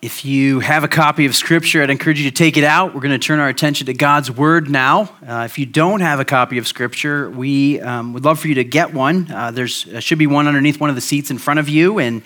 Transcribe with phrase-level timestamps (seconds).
[0.00, 2.94] If you have a copy of Scripture, I'd encourage you to take it out.
[2.94, 5.10] We're going to turn our attention to God's Word now.
[5.26, 8.54] Uh, if you don't have a copy of Scripture, we um, would love for you
[8.54, 9.28] to get one.
[9.28, 11.98] Uh, there uh, should be one underneath one of the seats in front of you,
[11.98, 12.22] and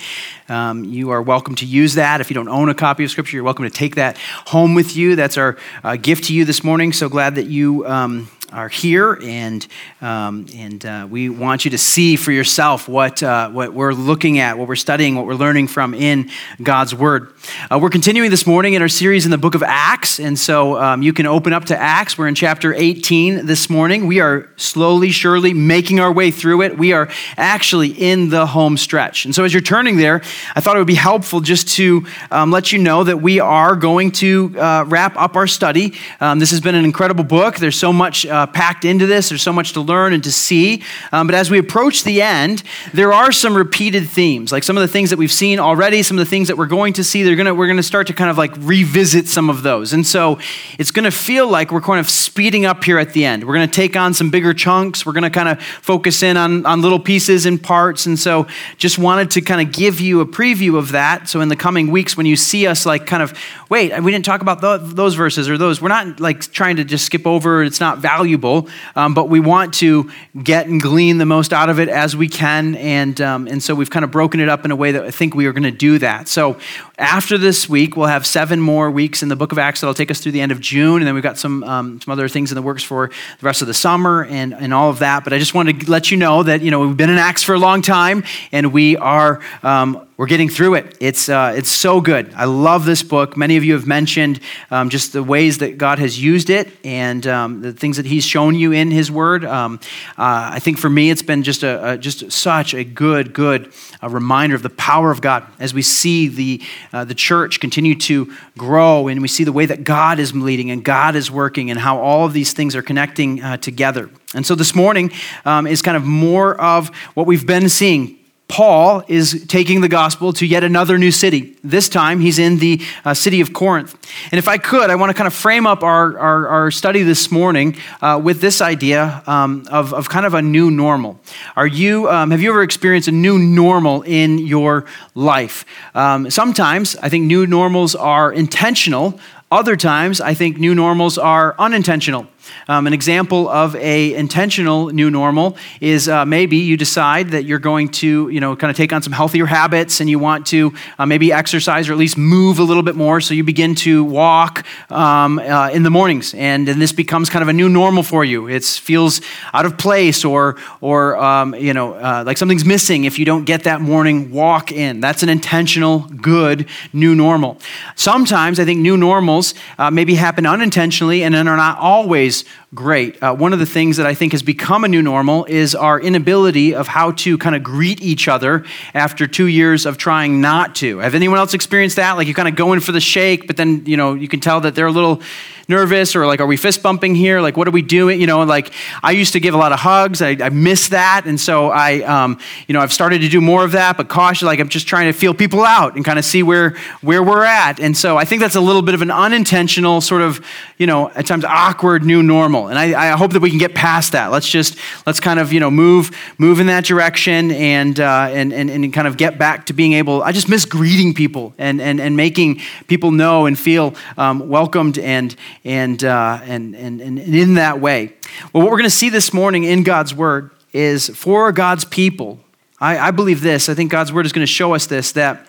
[0.51, 2.21] um, you are welcome to use that.
[2.21, 4.95] If you don't own a copy of Scripture, you're welcome to take that home with
[4.95, 5.17] you.
[5.17, 6.93] That's our uh, gift to you this morning.
[6.93, 7.87] So glad that you.
[7.87, 9.67] Um, are here, and
[10.01, 14.39] um, and uh, we want you to see for yourself what uh, what we're looking
[14.39, 16.31] at, what we're studying, what we're learning from in
[16.63, 17.33] God's Word.
[17.71, 20.79] Uh, we're continuing this morning in our series in the Book of Acts, and so
[20.79, 22.19] um, you can open up to Acts.
[22.19, 24.07] We're in chapter 18 this morning.
[24.07, 26.77] We are slowly, surely making our way through it.
[26.77, 30.23] We are actually in the home stretch, and so as you're turning there,
[30.55, 33.77] I thought it would be helpful just to um, let you know that we are
[33.77, 35.95] going to uh, wrap up our study.
[36.21, 37.57] Um, this has been an incredible book.
[37.57, 39.29] There's so much uh, uh, packed into this.
[39.29, 40.83] There's so much to learn and to see.
[41.13, 44.81] Um, but as we approach the end, there are some repeated themes, like some of
[44.81, 47.23] the things that we've seen already, some of the things that we're going to see.
[47.23, 50.41] They're gonna we're gonna start to kind of like revisit some of those, and so
[50.79, 53.45] it's gonna feel like we're kind of speeding up here at the end.
[53.45, 55.07] We're gonna take on some bigger chunks.
[55.07, 58.99] We're gonna kind of focus in on on little pieces and parts, and so just
[58.99, 61.29] wanted to kind of give you a preview of that.
[61.29, 64.25] So in the coming weeks, when you see us like kind of wait, we didn't
[64.25, 65.81] talk about those verses or those.
[65.81, 67.63] We're not like trying to just skip over.
[67.63, 70.11] It's not value valuable, um, but we want to
[70.43, 72.75] get and glean the most out of it as we can.
[72.77, 75.11] And, um, and so we've kind of broken it up in a way that I
[75.11, 76.29] think we are going to do that.
[76.29, 76.57] So
[76.99, 80.11] after this week, we'll have seven more weeks in the book of Acts that'll take
[80.11, 80.97] us through the end of June.
[80.97, 83.61] And then we've got some, um, some other things in the works for the rest
[83.61, 85.25] of the summer and, and all of that.
[85.25, 87.43] But I just wanted to let you know that, you know, we've been in Acts
[87.43, 90.97] for a long time and we are um, we're getting through it.
[91.01, 92.33] It's, uh, it's so good.
[92.35, 93.37] I love this book.
[93.37, 94.39] Many of you have mentioned
[94.71, 98.25] um, just the ways that God has used it and um, the things that He's
[98.25, 99.45] shown you in His Word.
[99.45, 99.81] Um,
[100.11, 103.73] uh, I think for me, it's been just, a, a just such a good, good
[104.01, 106.63] uh, reminder of the power of God as we see the,
[106.93, 110.71] uh, the church continue to grow and we see the way that God is leading
[110.71, 114.09] and God is working and how all of these things are connecting uh, together.
[114.37, 115.11] And so this morning
[115.45, 118.21] um, is kind of more of what we've been seeing
[118.53, 121.57] Paul is taking the gospel to yet another new city.
[121.65, 123.97] This time, he's in the uh, city of Corinth.
[124.31, 127.03] And if I could, I want to kind of frame up our, our, our study
[127.03, 131.19] this morning uh, with this idea um, of, of kind of a new normal.
[131.57, 135.65] Are you, um, have you ever experienced a new normal in your life?
[135.95, 139.19] Um, sometimes I think new normals are intentional,
[139.51, 142.27] other times I think new normals are unintentional.
[142.69, 147.59] Um, an example of a intentional new normal is uh, maybe you decide that you're
[147.59, 150.73] going to, you know, kind of take on some healthier habits and you want to
[150.99, 153.21] uh, maybe exercise or at least move a little bit more.
[153.21, 157.43] So you begin to walk um, uh, in the mornings, and, and this becomes kind
[157.43, 158.49] of a new normal for you.
[158.49, 159.21] It feels
[159.53, 163.45] out of place or, or um, you know, uh, like something's missing if you don't
[163.45, 165.01] get that morning walk in.
[165.01, 167.59] That's an intentional, good new normal.
[167.97, 172.42] Sometimes I think new normals uh, maybe happen unintentionally and then are not always
[172.75, 173.23] great.
[173.23, 176.01] Uh, one of the things that I think has become a new normal is our
[176.01, 178.65] inability of how to kind of greet each other
[178.95, 180.99] after two years of trying not to.
[180.99, 182.13] Have anyone else experienced that?
[182.13, 184.41] Like you kind of go in for the shake, but then you know you can
[184.41, 185.23] tell that they're a little
[185.69, 187.41] nervous or like, are we fist bumping here?
[187.41, 188.21] Like, what are we doing?
[188.21, 190.23] You know, like I used to give a lot of hugs.
[190.23, 191.23] I, I miss that.
[191.27, 194.43] And so I, um, you know, I've started to do more of that, but cautious,
[194.43, 197.45] like I'm just trying to feel people out and kind of see where, where we're
[197.45, 197.81] at.
[197.81, 200.45] And so I think that's a little bit of an unintentional sort of,
[200.79, 202.69] you know, at times awkward new normal.
[202.69, 204.31] And I, I hope that we can get past that.
[204.31, 208.53] Let's just, let's kind of, you know, move, move in that direction and, uh, and,
[208.53, 211.81] and, and kind of get back to being able, I just miss greeting people and,
[211.81, 215.35] and, and making people know and feel um, welcomed and,
[215.65, 218.15] and, uh, and, and, and in that way.
[218.53, 222.41] Well, what we're going to see this morning in God's Word is for God's people.
[222.81, 223.69] I, I believe this.
[223.69, 225.47] I think God's Word is going to show us this that,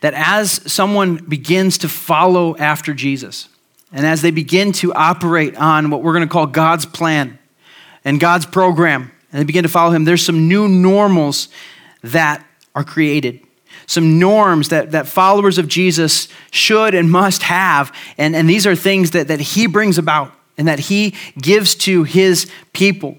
[0.00, 3.48] that as someone begins to follow after Jesus,
[3.92, 7.38] and as they begin to operate on what we're going to call God's plan
[8.04, 11.48] and God's program, and they begin to follow Him, there's some new normals
[12.02, 12.44] that
[12.74, 13.40] are created
[13.86, 17.94] some norms that, that followers of Jesus should and must have.
[18.18, 22.04] And, and these are things that, that he brings about and that he gives to
[22.04, 23.18] his people.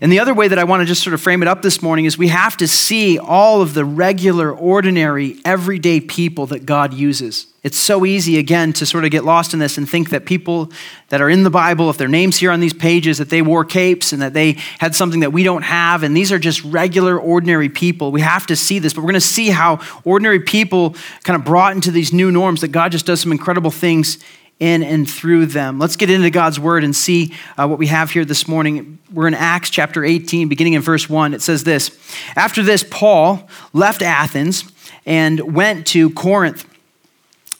[0.00, 1.82] And the other way that I want to just sort of frame it up this
[1.82, 6.94] morning is we have to see all of the regular, ordinary, everyday people that God
[6.94, 7.46] uses.
[7.62, 10.72] It's so easy, again, to sort of get lost in this and think that people
[11.10, 13.64] that are in the Bible, if their names here on these pages, that they wore
[13.64, 16.02] capes and that they had something that we don't have.
[16.02, 18.10] And these are just regular, ordinary people.
[18.10, 21.44] We have to see this, but we're going to see how ordinary people kind of
[21.44, 24.18] brought into these new norms that God just does some incredible things
[24.62, 25.80] in and through them.
[25.80, 29.00] Let's get into God's word and see uh, what we have here this morning.
[29.12, 31.34] We're in Acts chapter 18, beginning in verse 1.
[31.34, 31.98] It says this
[32.36, 34.70] After this, Paul left Athens
[35.04, 36.64] and went to Corinth.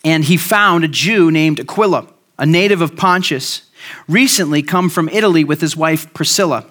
[0.05, 2.07] and he found a Jew named Aquila,
[2.39, 3.63] a native of Pontus,
[4.07, 6.67] recently come from Italy with his wife Priscilla.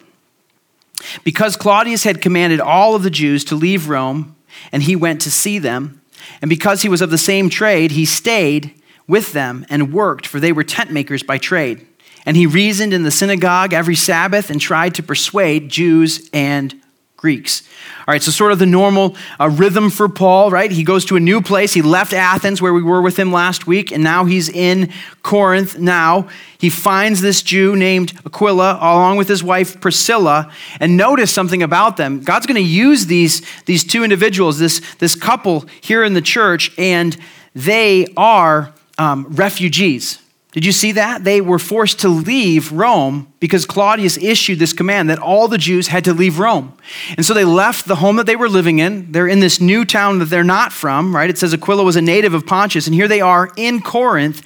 [1.25, 4.38] Because Claudius had commanded all of the Jews to leave Rome,
[4.72, 6.01] and he went to see them,
[6.42, 8.81] and because he was of the same trade, he stayed
[9.11, 11.85] with them and worked, for they were tent makers by trade.
[12.25, 16.73] And he reasoned in the synagogue every Sabbath and tried to persuade Jews and
[17.17, 17.67] Greeks.
[17.99, 20.71] All right, so sort of the normal uh, rhythm for Paul, right?
[20.71, 21.73] He goes to a new place.
[21.73, 24.91] He left Athens, where we were with him last week, and now he's in
[25.23, 25.77] Corinth.
[25.77, 31.61] Now he finds this Jew named Aquila, along with his wife Priscilla, and notice something
[31.61, 32.21] about them.
[32.21, 36.71] God's going to use these, these two individuals, this, this couple here in the church,
[36.77, 37.17] and
[37.53, 40.19] they are um, refugees.
[40.51, 41.24] Did you see that?
[41.24, 45.88] They were forced to leave Rome because Claudius issued this command that all the Jews
[45.88, 46.77] had to leave Rome.
[47.18, 49.12] And so they left the home that they were living in.
[49.12, 51.31] They're in this new town that they're not from, right?
[51.31, 54.45] It says Aquila was a native of Pontus, and here they are in Corinth.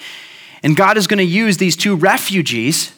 [0.64, 2.94] And God is going to use these two refugees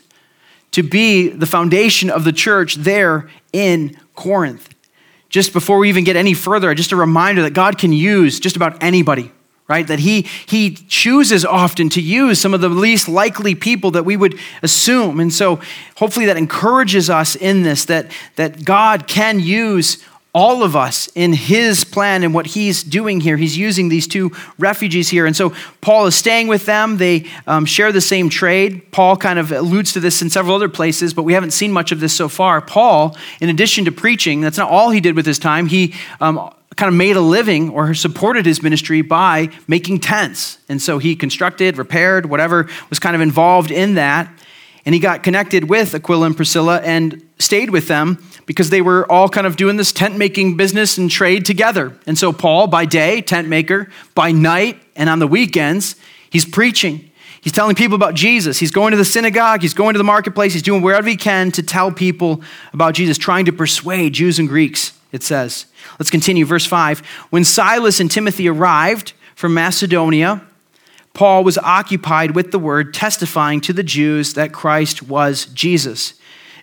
[0.72, 4.76] to be the foundation of the church there in Corinth.
[5.30, 8.58] Just before we even get any further, just a reminder that God can use just
[8.58, 9.32] about anybody
[9.68, 9.88] right?
[9.88, 14.16] That he, he chooses often to use some of the least likely people that we
[14.16, 15.20] would assume.
[15.20, 15.60] And so
[15.98, 20.04] hopefully that encourages us in this, that, that God can use
[20.34, 23.38] all of us in his plan and what he's doing here.
[23.38, 25.26] He's using these two refugees here.
[25.26, 26.98] And so Paul is staying with them.
[26.98, 28.92] They um, share the same trade.
[28.92, 31.92] Paul kind of alludes to this in several other places, but we haven't seen much
[31.92, 32.62] of this so far.
[32.62, 35.66] Paul, in addition to preaching, that's not all he did with his time.
[35.66, 40.60] He um, kind of made a living or supported his ministry by making tents.
[40.70, 44.32] And so he constructed, repaired, whatever was kind of involved in that.
[44.86, 49.12] And he got connected with Aquila and Priscilla and stayed with them because they were
[49.12, 51.98] all kind of doing this tent making business and trade together.
[52.08, 55.98] And so Paul, by day, tent maker, by night, and on the weekends,
[56.30, 57.12] he's preaching.
[57.42, 58.60] He's telling people about Jesus.
[58.60, 61.52] He's going to the synagogue, he's going to the marketplace, he's doing wherever he can
[61.52, 62.42] to tell people
[62.74, 65.66] about Jesus, trying to persuade Jews and Greeks, it says.
[66.00, 66.46] Let's continue.
[66.46, 67.00] Verse 5.
[67.30, 70.46] When Silas and Timothy arrived from Macedonia,
[71.14, 76.14] Paul was occupied with the word, testifying to the Jews that Christ was Jesus.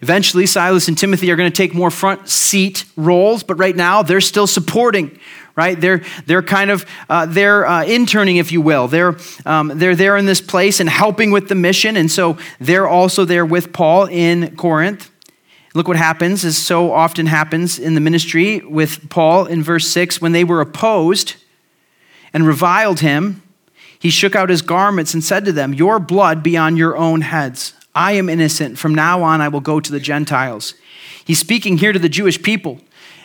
[0.00, 4.02] Eventually, Silas and Timothy are going to take more front seat roles, but right now
[4.02, 5.18] they're still supporting,
[5.56, 5.80] right?
[5.80, 8.86] They're, they're kind of, uh, they're uh, interning, if you will.
[8.86, 9.16] They're,
[9.46, 13.24] um, they're there in this place and helping with the mission, and so they're also
[13.24, 15.10] there with Paul in Corinth.
[15.74, 20.20] Look what happens, as so often happens in the ministry with Paul in verse 6.
[20.20, 21.34] When they were opposed
[22.32, 23.42] and reviled him,
[23.98, 27.22] he shook out his garments and said to them, Your blood be on your own
[27.22, 27.74] heads.
[27.92, 28.78] I am innocent.
[28.78, 30.74] From now on, I will go to the Gentiles.
[31.24, 32.80] He's speaking here to the Jewish people,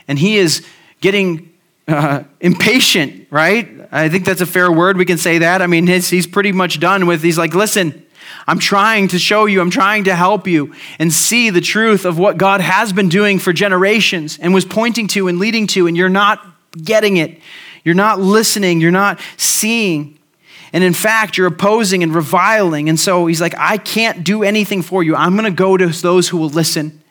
[0.07, 0.66] and he is
[1.01, 1.54] getting
[1.88, 3.68] uh, impatient, right?
[3.92, 4.98] I think that's a fair word.
[4.98, 5.62] We can say that.
[5.62, 8.06] I mean, he's, he's pretty much done with, he's like, listen,
[8.47, 12.17] I'm trying to show you, I'm trying to help you and see the truth of
[12.17, 15.95] what God has been doing for generations and was pointing to and leading to, and
[15.95, 16.45] you're not
[16.83, 17.39] getting it.
[17.83, 18.81] You're not listening.
[18.81, 20.19] You're not seeing.
[20.73, 22.89] And in fact, you're opposing and reviling.
[22.89, 25.15] And so he's like, I can't do anything for you.
[25.15, 27.01] I'm going to go to those who will listen.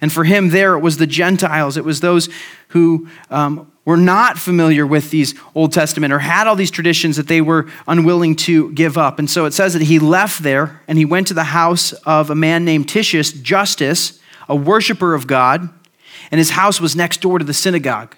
[0.00, 2.28] And for him, there it was the Gentiles, it was those
[2.68, 7.26] who um, were not familiar with these Old Testament or had all these traditions that
[7.26, 9.18] they were unwilling to give up.
[9.18, 12.28] And so it says that he left there and he went to the house of
[12.28, 15.70] a man named Titius Justus, a worshiper of God,
[16.30, 18.14] and his house was next door to the synagogue.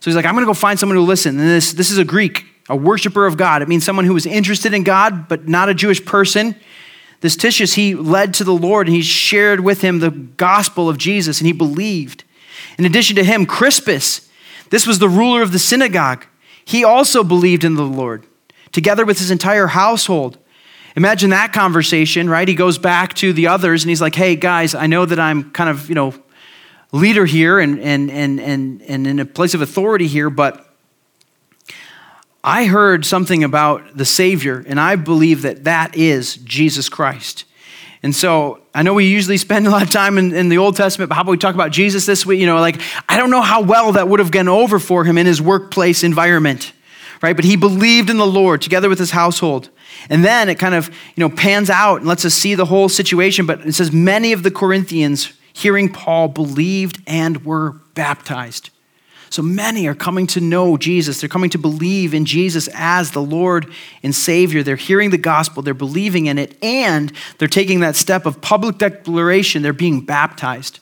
[0.00, 1.38] So he's like, I'm going to go find someone who will listen.
[1.38, 3.62] And this, this is a Greek, a worshiper of God.
[3.62, 6.56] It means someone who was interested in God, but not a Jewish person.
[7.20, 10.98] This Titius, he led to the Lord and he shared with him the gospel of
[10.98, 12.24] Jesus and he believed.
[12.78, 14.28] In addition to him, Crispus,
[14.74, 16.26] this was the ruler of the synagogue.
[16.64, 18.26] He also believed in the Lord,
[18.72, 20.36] together with his entire household.
[20.96, 22.48] Imagine that conversation, right?
[22.48, 25.52] He goes back to the others and he's like, hey, guys, I know that I'm
[25.52, 26.12] kind of, you know,
[26.90, 30.66] leader here and, and, and, and, and in a place of authority here, but
[32.42, 37.44] I heard something about the Savior, and I believe that that is Jesus Christ.
[38.04, 40.76] And so I know we usually spend a lot of time in, in, the Old
[40.76, 42.38] Testament, but how about we talk about Jesus this week?
[42.38, 45.16] You know, like, I don't know how well that would have gone over for him
[45.16, 46.74] in his workplace environment,
[47.22, 47.34] right?
[47.34, 49.70] But he believed in the Lord together with his household.
[50.10, 52.90] And then it kind of, you know, pans out and lets us see the whole
[52.90, 53.46] situation.
[53.46, 58.68] But it says, many of the Corinthians, hearing Paul, believed and were baptized.
[59.34, 61.20] So many are coming to know Jesus.
[61.20, 63.66] They're coming to believe in Jesus as the Lord
[64.04, 64.62] and Savior.
[64.62, 68.78] They're hearing the gospel, they're believing in it, and they're taking that step of public
[68.78, 69.62] declaration.
[69.62, 70.78] They're being baptized.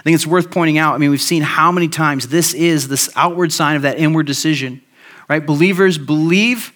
[0.00, 0.96] I think it's worth pointing out.
[0.96, 4.26] I mean, we've seen how many times this is this outward sign of that inward
[4.26, 4.82] decision,
[5.28, 5.46] right?
[5.46, 6.72] Believers believe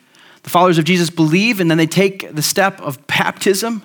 [0.47, 3.83] The followers of Jesus believe and then they take the step of baptism.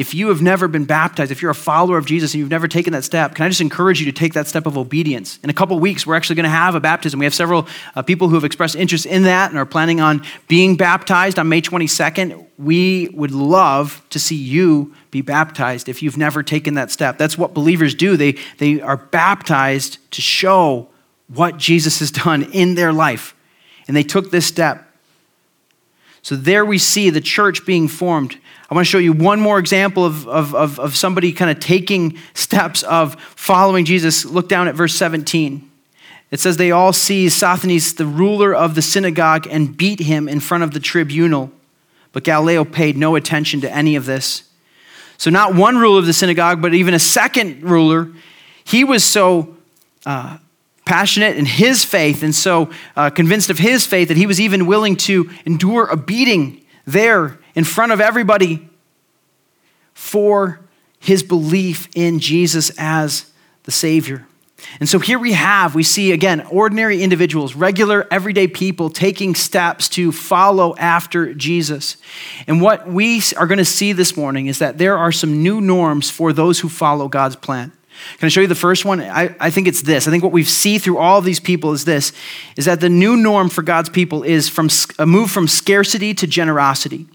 [0.00, 2.66] If you have never been baptized, if you're a follower of Jesus and you've never
[2.66, 5.38] taken that step, can I just encourage you to take that step of obedience?
[5.42, 7.18] In a couple weeks, we're actually going to have a baptism.
[7.18, 10.22] We have several uh, people who have expressed interest in that and are planning on
[10.48, 12.46] being baptized on May 22nd.
[12.56, 17.18] We would love to see you be baptized if you've never taken that step.
[17.18, 18.16] That's what believers do.
[18.16, 20.88] They, they are baptized to show
[21.28, 23.36] what Jesus has done in their life.
[23.86, 24.90] And they took this step.
[26.22, 28.38] So there we see the church being formed.
[28.70, 31.58] I want to show you one more example of, of, of, of somebody kind of
[31.58, 34.24] taking steps of following Jesus.
[34.24, 35.68] Look down at verse 17.
[36.30, 40.38] It says, They all seized Sosthenes, the ruler of the synagogue, and beat him in
[40.38, 41.50] front of the tribunal.
[42.12, 44.44] But Gallio paid no attention to any of this.
[45.18, 48.08] So, not one ruler of the synagogue, but even a second ruler,
[48.62, 49.56] he was so
[50.06, 50.38] uh,
[50.84, 54.66] passionate in his faith and so uh, convinced of his faith that he was even
[54.66, 58.68] willing to endure a beating there in front of everybody
[59.94, 60.60] for
[60.98, 63.30] his belief in Jesus as
[63.64, 64.26] the Savior.
[64.78, 69.88] And so here we have, we see again, ordinary individuals, regular, everyday people taking steps
[69.90, 71.96] to follow after Jesus.
[72.46, 75.60] And what we are going to see this morning is that there are some new
[75.60, 77.72] norms for those who follow God's plan.
[78.18, 79.00] Can I show you the first one?
[79.00, 80.08] I, I think it's this.
[80.08, 82.12] I think what we see through all of these people is this
[82.56, 86.26] is that the new norm for God's people is from a move from scarcity to
[86.26, 87.06] generosity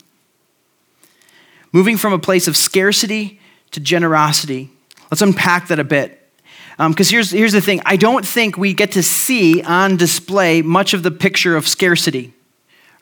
[1.76, 3.38] moving from a place of scarcity
[3.70, 4.70] to generosity.
[5.12, 6.22] Let's unpack that a bit.
[6.78, 10.62] Because um, here's, here's the thing I don't think we get to see on display
[10.62, 12.34] much of the picture of scarcity.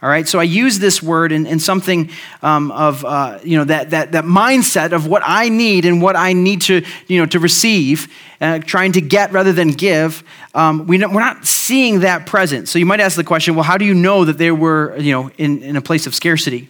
[0.01, 2.09] All right, so I use this word in, in something
[2.41, 6.15] um, of, uh, you know, that, that, that mindset of what I need and what
[6.15, 8.11] I need to, you know, to receive,
[8.41, 10.23] uh, trying to get rather than give.
[10.55, 12.67] Um, we we're not seeing that present.
[12.67, 15.11] So you might ask the question, well, how do you know that they were, you
[15.11, 16.69] know, in, in a place of scarcity?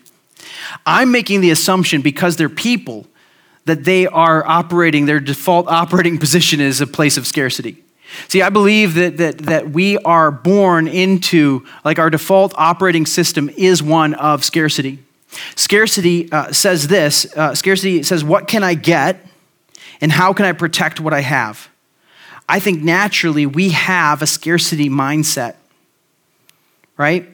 [0.86, 3.08] I'm making the assumption because they're people
[3.66, 7.84] that they are operating, their default operating position is a place of scarcity.
[8.28, 13.50] See, I believe that, that, that we are born into, like, our default operating system
[13.58, 15.00] is one of scarcity.
[15.56, 19.26] Scarcity uh, says this uh, scarcity says, What can I get,
[20.00, 21.70] and how can I protect what I have?
[22.48, 25.56] I think naturally we have a scarcity mindset,
[26.98, 27.30] right?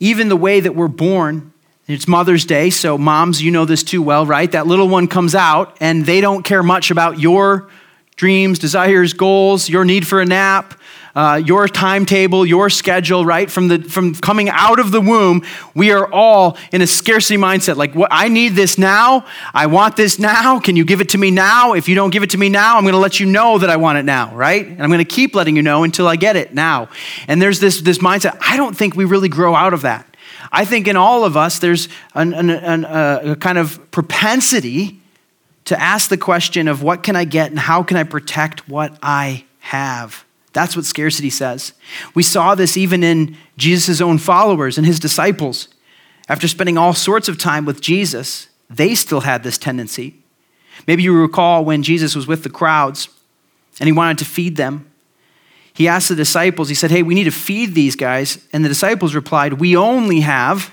[0.00, 1.52] Even the way that we're born
[1.88, 4.52] it's Mother's Day, so moms, you know this too well, right?
[4.52, 7.70] That little one comes out and they don't care much about your
[8.14, 10.78] dreams, desires, goals, your need for a nap,
[11.14, 13.50] uh, your timetable, your schedule, right?
[13.50, 17.76] From, the, from coming out of the womb, we are all in a scarcity mindset.
[17.76, 19.24] Like, what, I need this now.
[19.54, 20.60] I want this now.
[20.60, 21.72] Can you give it to me now?
[21.72, 23.70] If you don't give it to me now, I'm going to let you know that
[23.70, 24.66] I want it now, right?
[24.66, 26.90] And I'm going to keep letting you know until I get it now.
[27.28, 28.36] And there's this, this mindset.
[28.42, 30.07] I don't think we really grow out of that.
[30.50, 35.00] I think in all of us, there's an, an, an, uh, a kind of propensity
[35.66, 38.96] to ask the question of what can I get and how can I protect what
[39.02, 40.24] I have.
[40.54, 41.74] That's what scarcity says.
[42.14, 45.68] We saw this even in Jesus' own followers and his disciples.
[46.28, 50.16] After spending all sorts of time with Jesus, they still had this tendency.
[50.86, 53.08] Maybe you recall when Jesus was with the crowds
[53.78, 54.87] and he wanted to feed them
[55.78, 58.44] he asked the disciples, he said, Hey, we need to feed these guys.
[58.52, 60.72] And the disciples replied, We only have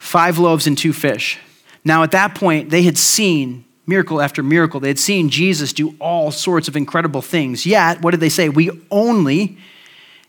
[0.00, 1.38] five loaves and two fish.
[1.84, 4.80] Now, at that point, they had seen miracle after miracle.
[4.80, 7.66] They had seen Jesus do all sorts of incredible things.
[7.66, 8.48] Yet, what did they say?
[8.48, 9.58] We only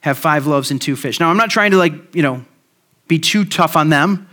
[0.01, 1.19] have five loaves and two fish.
[1.19, 2.45] Now, I'm not trying to, like, you know,
[3.07, 4.29] be too tough on them,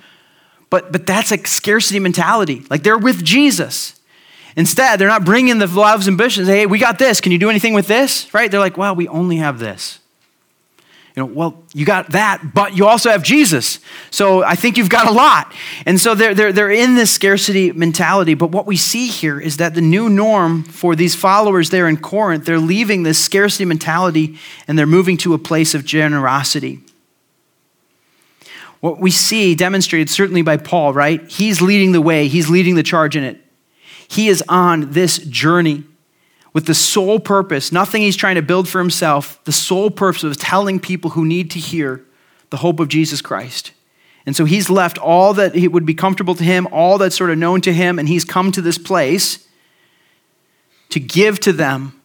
[0.69, 2.67] but, but that's a scarcity mentality.
[2.69, 3.99] Like, they're with Jesus.
[4.57, 6.47] Instead, they're not bringing the loaves and bushes.
[6.47, 7.21] Hey, we got this.
[7.21, 8.33] Can you do anything with this?
[8.33, 8.51] Right?
[8.51, 9.99] They're like, well, we only have this.
[11.17, 13.79] You know, well, you got that, but you also have Jesus.
[14.11, 15.55] So I think you've got a lot.
[15.87, 18.35] And so they're, they're, they're in this scarcity mentality.
[18.35, 21.99] But what we see here is that the new norm for these followers there in
[21.99, 26.81] Corinth, they're leaving this scarcity mentality and they're moving to a place of generosity.
[28.81, 31.23] What we see demonstrated certainly by Paul, right?
[31.31, 33.41] He's leading the way, he's leading the charge in it.
[34.09, 35.85] He is on this journey
[36.53, 40.39] with the sole purpose, nothing he's trying to build for himself, the sole purpose of
[40.39, 42.05] telling people who need to hear
[42.51, 43.73] the hope of Jesus Christ.
[44.25, 47.39] And so he's left all that would be comfortable to him, all that's sort of
[47.39, 49.47] known to him, and he's come to this place
[50.91, 52.01] to give to them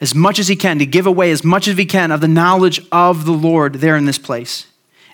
[0.00, 2.28] as much as he can, to give away as much as he can of the
[2.28, 4.66] knowledge of the Lord there in this place.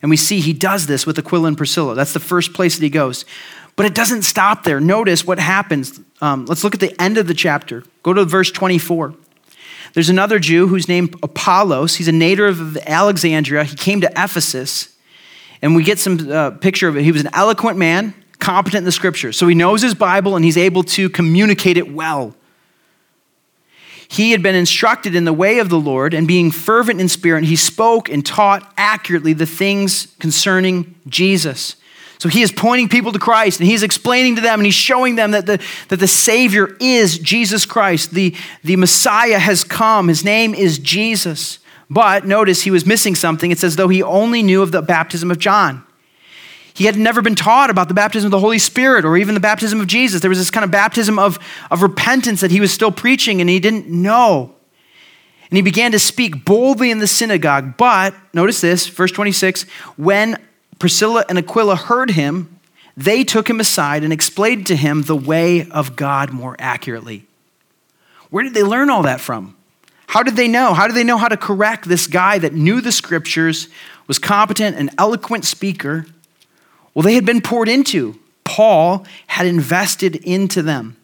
[0.03, 1.95] And we see he does this with Aquila and Priscilla.
[1.95, 3.25] That's the first place that he goes.
[3.76, 4.81] But it doesn't stop there.
[4.81, 6.00] Notice what happens.
[6.21, 7.85] Um, let's look at the end of the chapter.
[8.02, 9.14] Go to verse 24.
[9.95, 11.97] There's another Jew who's named Apollos.
[11.97, 13.64] He's a native of Alexandria.
[13.64, 14.95] He came to Ephesus.
[15.62, 17.04] And we get some uh, picture of it.
[17.04, 19.37] He was an eloquent man, competent in the scriptures.
[19.37, 22.35] So he knows his Bible and he's able to communicate it well.
[24.09, 27.45] He had been instructed in the way of the Lord, and being fervent in spirit,
[27.45, 31.76] he spoke and taught accurately the things concerning Jesus.
[32.25, 35.14] So he is pointing people to Christ and he's explaining to them and he's showing
[35.14, 38.12] them that the, that the Savior is Jesus Christ.
[38.12, 40.09] The, the Messiah has come.
[40.09, 41.59] His name is Jesus.
[41.90, 43.50] But notice he was missing something.
[43.50, 45.85] It's as though he only knew of the baptism of John.
[46.73, 49.38] He had never been taught about the baptism of the Holy Spirit or even the
[49.40, 50.23] baptism of Jesus.
[50.23, 51.38] There was this kind of baptism of,
[51.71, 54.54] of repentance that he was still preaching and he didn't know.
[55.50, 57.76] And he began to speak boldly in the synagogue.
[57.76, 59.64] But notice this, verse 26
[59.99, 60.38] when
[60.78, 62.59] Priscilla and Aquila heard him,
[62.97, 67.26] they took him aside and explained to him the way of God more accurately.
[68.31, 69.57] Where did they learn all that from?
[70.09, 70.75] How did they know?
[70.75, 73.69] How did they know how to correct this guy that knew the scriptures,
[74.07, 76.07] was competent, an eloquent speaker?
[76.93, 78.19] Well, they had been poured into.
[78.45, 80.97] Paul had invested into them.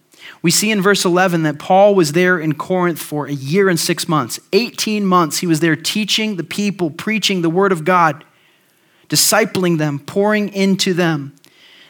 [0.42, 3.80] We see in verse 11 that Paul was there in Corinth for a year and
[3.80, 4.38] six months.
[4.52, 8.24] 18 months he was there teaching the people, preaching the word of God
[9.10, 11.34] discipling them, pouring into them.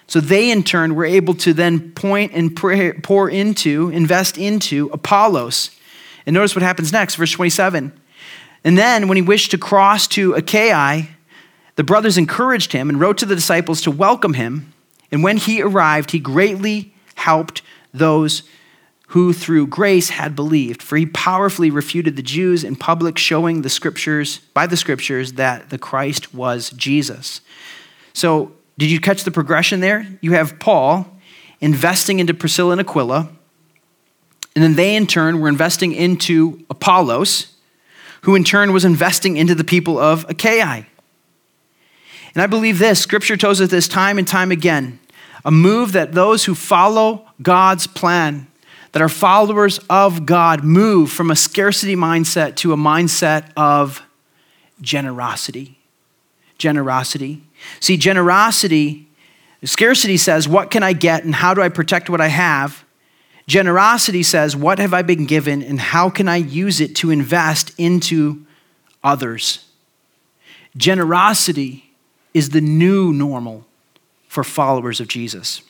[0.09, 4.91] So they, in turn, were able to then point and pray, pour into, invest into
[4.93, 5.71] Apollos.
[6.27, 7.93] And notice what happens next, verse 27.
[8.65, 11.07] And then, when he wished to cross to Achaia,
[11.77, 14.73] the brothers encouraged him and wrote to the disciples to welcome him.
[15.13, 17.63] And when he arrived, he greatly helped
[17.95, 18.43] those
[19.11, 23.69] who through grace had believed, for he powerfully refuted the Jews in public, showing the
[23.69, 27.41] scriptures, by the scriptures, that the Christ was Jesus.
[28.13, 30.07] So, did you catch the progression there?
[30.21, 31.09] You have Paul
[31.61, 33.29] investing into Priscilla and Aquila,
[34.55, 37.57] and then they in turn were investing into Apollos,
[38.23, 40.87] who in turn was investing into the people of Achaia.
[42.35, 45.01] And I believe this scripture tells us this time and time again
[45.45, 48.47] a move that those who follow God's plan
[48.93, 54.03] that our followers of God move from a scarcity mindset to a mindset of
[54.81, 55.79] generosity.
[56.59, 57.43] Generosity.
[57.79, 59.09] See, generosity,
[59.65, 62.85] scarcity says, What can I get and how do I protect what I have?
[63.47, 67.73] Generosity says, What have I been given and how can I use it to invest
[67.79, 68.45] into
[69.05, 69.67] others?
[70.77, 71.93] Generosity
[72.35, 73.67] is the new normal
[74.29, 75.63] for followers of Jesus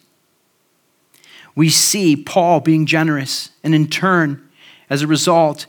[1.54, 4.48] we see Paul being generous, and in turn,
[4.88, 5.66] as a result,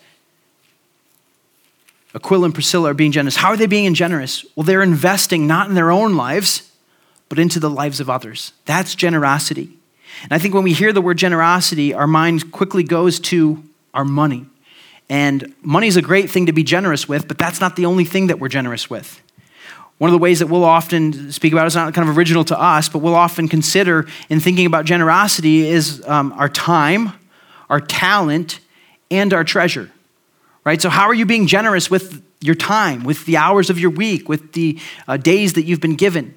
[2.13, 3.38] Aquila and Priscilla are being generous.
[3.38, 4.46] How are they being generous?
[4.56, 6.72] Well, they're investing not in their own lives,
[7.30, 8.54] but into the lives of others.
[8.65, 9.70] That's generosity.
[10.24, 13.63] And I think when we hear the word generosity, our mind quickly goes to
[13.94, 14.46] our money.
[15.10, 18.06] And money is a great thing to be generous with, but that's not the only
[18.06, 19.22] thing that we're generous with.
[20.02, 22.60] One of the ways that we'll often speak about is not kind of original to
[22.60, 27.14] us, but we'll often consider in thinking about generosity is um, our time,
[27.70, 28.62] our talent,
[29.12, 29.92] and our treasure.
[30.64, 30.82] Right?
[30.82, 34.28] So, how are you being generous with your time, with the hours of your week,
[34.28, 36.34] with the uh, days that you've been given?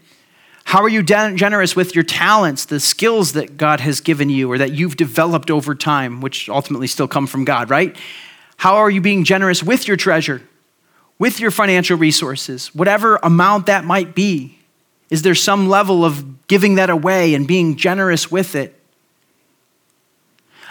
[0.65, 4.59] How are you generous with your talents, the skills that God has given you or
[4.59, 7.97] that you've developed over time, which ultimately still come from God, right?
[8.59, 10.43] How are you being generous with your treasure?
[11.19, 14.59] With your financial resources, whatever amount that might be?
[15.11, 18.81] Is there some level of giving that away and being generous with it?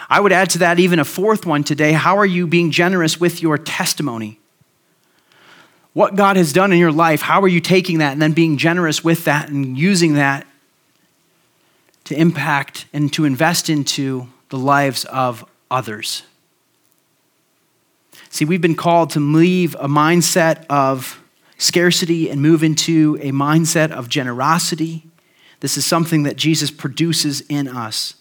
[0.08, 1.92] I would add to that even a fourth one today.
[1.92, 4.38] How are you being generous with your testimony?
[5.94, 8.56] What God has done in your life, how are you taking that and then being
[8.56, 10.46] generous with that and using that
[12.04, 16.24] to impact and to invest into the lives of others?
[18.34, 21.22] See, we've been called to leave a mindset of
[21.56, 25.06] scarcity and move into a mindset of generosity.
[25.60, 28.16] This is something that Jesus produces in us.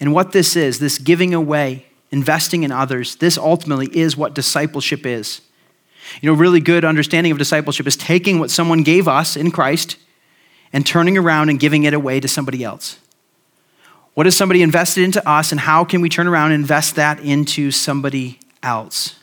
[0.00, 5.04] And what this is, this giving away, investing in others, this ultimately is what discipleship
[5.04, 5.42] is.
[6.22, 9.98] You know, really good understanding of discipleship is taking what someone gave us in Christ
[10.72, 12.98] and turning around and giving it away to somebody else.
[14.14, 17.20] What has somebody invested into us, and how can we turn around and invest that
[17.20, 19.19] into somebody else?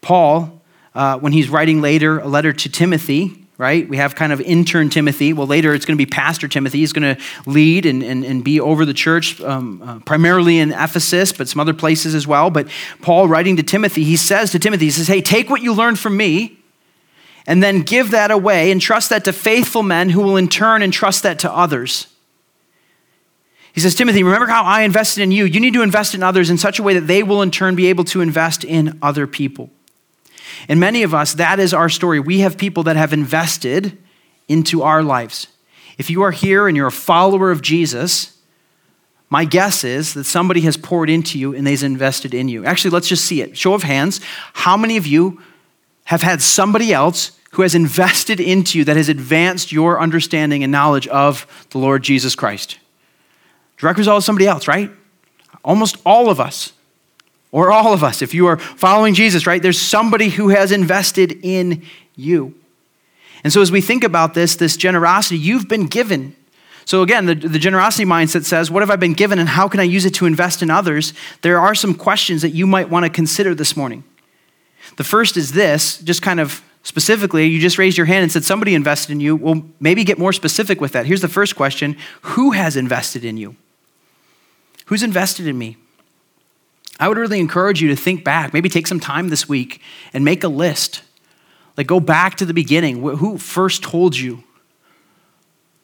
[0.00, 0.60] Paul,
[0.94, 3.88] uh, when he's writing later a letter to Timothy, right?
[3.88, 5.32] We have kind of intern Timothy.
[5.32, 6.78] Well, later it's going to be Pastor Timothy.
[6.78, 10.72] He's going to lead and, and, and be over the church, um, uh, primarily in
[10.72, 12.50] Ephesus, but some other places as well.
[12.50, 12.68] But
[13.02, 15.98] Paul, writing to Timothy, he says to Timothy, he says, Hey, take what you learned
[15.98, 16.58] from me
[17.46, 20.82] and then give that away and trust that to faithful men who will in turn
[20.82, 22.11] entrust that to others.
[23.72, 25.44] He says, Timothy, remember how I invested in you?
[25.44, 27.74] You need to invest in others in such a way that they will in turn
[27.74, 29.70] be able to invest in other people.
[30.68, 32.20] And many of us, that is our story.
[32.20, 33.96] We have people that have invested
[34.48, 35.48] into our lives.
[35.96, 38.36] If you are here and you're a follower of Jesus,
[39.30, 42.66] my guess is that somebody has poured into you and they've invested in you.
[42.66, 43.56] Actually, let's just see it.
[43.56, 44.20] Show of hands.
[44.52, 45.40] How many of you
[46.04, 50.70] have had somebody else who has invested into you that has advanced your understanding and
[50.70, 52.78] knowledge of the Lord Jesus Christ?
[53.82, 54.90] Direct result is somebody else, right?
[55.62, 56.72] Almost all of us,
[57.50, 59.60] or all of us, if you are following Jesus, right?
[59.60, 61.82] There's somebody who has invested in
[62.16, 62.54] you.
[63.44, 66.34] And so, as we think about this, this generosity, you've been given
[66.84, 69.80] so, again, the, the generosity mindset says, What have I been given and how can
[69.80, 71.14] I use it to invest in others?
[71.42, 74.04] There are some questions that you might want to consider this morning.
[74.96, 78.44] The first is this, just kind of specifically, you just raised your hand and said
[78.44, 79.36] somebody invested in you.
[79.36, 81.06] Well, maybe get more specific with that.
[81.06, 83.56] Here's the first question Who has invested in you?
[84.86, 85.76] Who's invested in me?
[87.00, 89.80] I would really encourage you to think back, maybe take some time this week
[90.12, 91.02] and make a list.
[91.76, 93.00] Like go back to the beginning.
[93.02, 94.44] Who first told you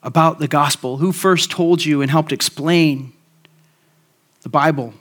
[0.03, 0.99] about the gospel?
[0.99, 3.13] Who first told you and helped explain
[4.43, 4.95] the Bible?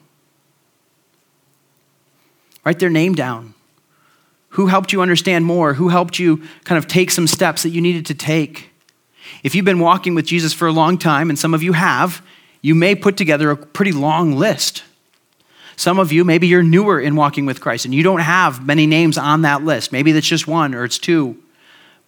[2.66, 3.54] Write their name down.
[4.52, 5.74] Who helped you understand more?
[5.76, 8.72] Who helped you kind of take some steps that you needed to take?
[9.44, 12.22] If you've been walking with Jesus for a long time, and some of you have,
[12.68, 14.84] you may put together a pretty long list.
[15.78, 18.86] Some of you, maybe you're newer in walking with Christ and you don't have many
[18.86, 19.94] names on that list.
[19.94, 21.42] Maybe that's just one or it's two.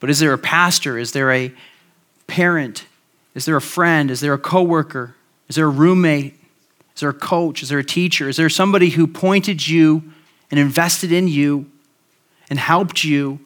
[0.00, 0.98] But is there a pastor?
[0.98, 1.50] Is there a
[2.26, 2.84] parent?
[3.34, 4.10] Is there a friend?
[4.10, 5.14] Is there a coworker?
[5.48, 6.34] Is there a roommate?
[6.94, 7.62] Is there a coach?
[7.62, 8.28] Is there a teacher?
[8.28, 10.02] Is there somebody who pointed you
[10.50, 11.70] and invested in you
[12.50, 13.40] and helped you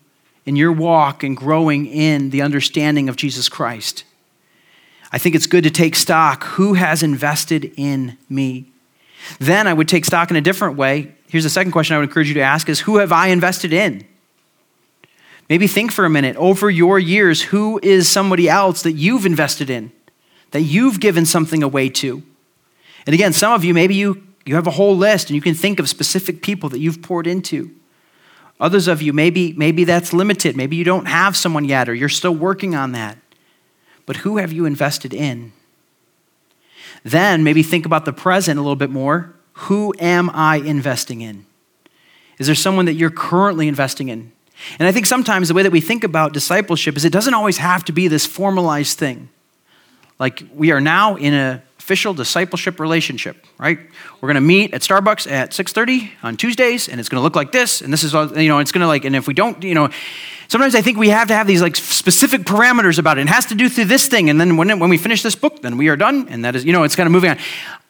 [0.47, 4.03] in your walk and growing in the understanding of Jesus Christ?
[5.15, 6.43] I think it's good to take stock.
[6.43, 8.67] Who has invested in me?
[9.39, 11.15] Then I would take stock in a different way.
[11.29, 13.73] Here's the second question I would encourage you to ask is who have I invested
[13.73, 14.05] in?
[15.49, 19.71] Maybe think for a minute over your years who is somebody else that you've invested
[19.71, 19.93] in,
[20.51, 22.21] that you've given something away to.
[23.07, 25.55] And again, some of you, maybe you, you have a whole list and you can
[25.55, 27.71] think of specific people that you've poured into.
[28.59, 30.57] Others of you, maybe, maybe that's limited.
[30.57, 33.17] Maybe you don't have someone yet or you're still working on that.
[34.07, 35.53] But who have you invested in?
[37.03, 39.35] Then maybe think about the present a little bit more.
[39.55, 41.47] Who am I investing in?
[42.39, 44.33] Is there someone that you're currently investing in?
[44.79, 47.59] And I think sometimes the way that we think about discipleship is it doesn't always
[47.59, 49.29] have to be this formalized thing.
[50.19, 53.79] Like we are now in an official discipleship relationship, right?
[54.21, 57.37] We're going to meet at Starbucks at 6:30 on Tuesdays and it's going to look
[57.37, 59.35] like this and this is all, you know, it's going to like and if we
[59.35, 59.91] don't, you know,
[60.49, 63.23] sometimes I think we have to have these like specific parameters about it.
[63.23, 65.63] It has to do through this thing and then when, when we finish this book,
[65.63, 67.39] then we are done and that is, you know, it's kind of moving on.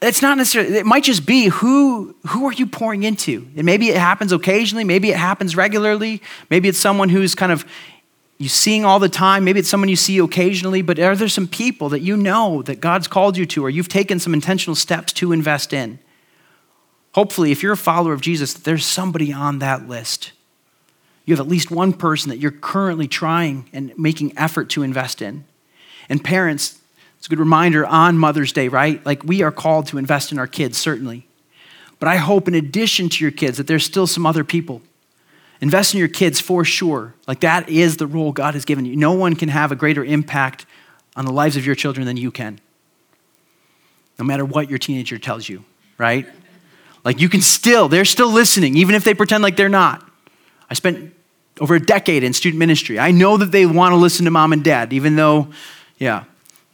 [0.03, 3.47] It's not necessarily, it might just be who, who are you pouring into?
[3.57, 7.65] And maybe it happens occasionally, maybe it happens regularly, maybe it's someone who's kind of
[8.39, 9.45] you seeing all the time.
[9.45, 12.81] Maybe it's someone you see occasionally, but are there some people that you know that
[12.81, 15.99] God's called you to or you've taken some intentional steps to invest in?
[17.15, 20.33] Hopefully, if you're a follower of Jesus, there's somebody on that list.
[21.25, 25.23] You have at least one person that you're currently trying and making effort to invest
[25.23, 25.45] in.
[26.09, 26.79] And parents,
[27.19, 29.05] it's a good reminder on Mother's Day, right?
[29.07, 31.27] Like we are called to invest in our kids, certainly.
[31.99, 34.83] But I hope, in addition to your kids, that there's still some other people
[35.65, 37.15] Invest in your kids for sure.
[37.27, 38.97] Like that is the role God has given you.
[38.97, 40.67] No one can have a greater impact
[41.17, 42.61] on the lives of your children than you can.
[44.19, 45.65] No matter what your teenager tells you,
[45.97, 46.27] right?
[47.03, 50.07] Like you can still, they're still listening, even if they pretend like they're not.
[50.69, 51.14] I spent
[51.61, 52.99] over a decade in student ministry.
[52.99, 55.49] I know that they want to listen to mom and dad, even though,
[55.99, 56.25] yeah,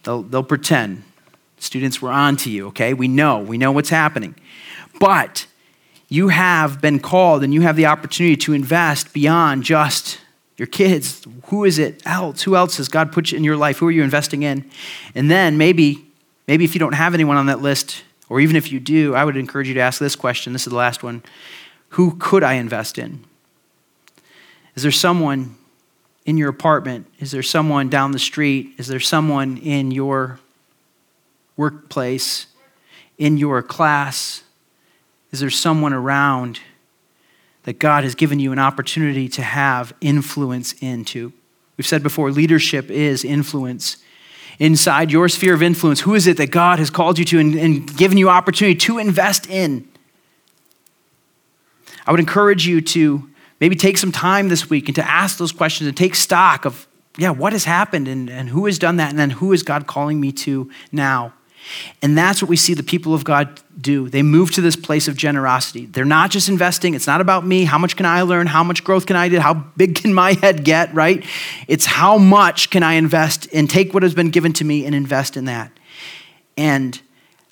[0.03, 1.03] they'll, they'll pretend.
[1.59, 2.93] Students, we're on to you, okay?
[2.93, 4.35] We know, we know what's happening.
[4.99, 5.45] But
[6.09, 10.19] you have been called and you have the opportunity to invest beyond just
[10.57, 11.25] your kids.
[11.45, 12.41] Who is it else?
[12.43, 13.77] Who else has God put in your life?
[13.77, 14.69] Who are you investing in?
[15.15, 16.05] And then maybe,
[16.47, 19.25] maybe if you don't have anyone on that list, or even if you do, I
[19.25, 20.53] would encourage you to ask this question.
[20.53, 21.21] This is the last one.
[21.89, 23.23] Who could I invest in?
[24.75, 25.55] Is there someone
[26.25, 27.07] in your apartment?
[27.19, 28.75] Is there someone down the street?
[28.77, 30.39] Is there someone in your
[31.57, 32.47] workplace,
[33.17, 34.43] in your class?
[35.31, 36.59] Is there someone around
[37.63, 41.33] that God has given you an opportunity to have influence into?
[41.77, 43.97] We've said before, leadership is influence.
[44.59, 47.55] Inside your sphere of influence, who is it that God has called you to and,
[47.55, 49.87] and given you opportunity to invest in?
[52.05, 53.30] I would encourage you to
[53.61, 56.87] maybe take some time this week and to ask those questions and take stock of,
[57.17, 59.87] yeah, what has happened and, and who has done that, and then who is God
[59.87, 61.33] calling me to now?
[62.01, 64.09] And that's what we see the people of God do.
[64.09, 65.85] They move to this place of generosity.
[65.85, 66.95] They're not just investing.
[66.95, 67.65] It's not about me.
[67.65, 68.47] How much can I learn?
[68.47, 69.39] How much growth can I do?
[69.39, 71.23] How big can my head get, right?
[71.67, 74.95] It's how much can I invest and take what has been given to me and
[74.95, 75.71] invest in that.
[76.57, 76.99] And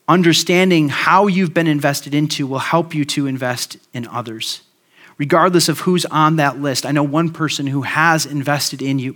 [0.07, 4.61] understanding how you've been invested into will help you to invest in others,
[5.19, 6.83] regardless of who's on that list.
[6.83, 9.15] I know one person who has invested in you,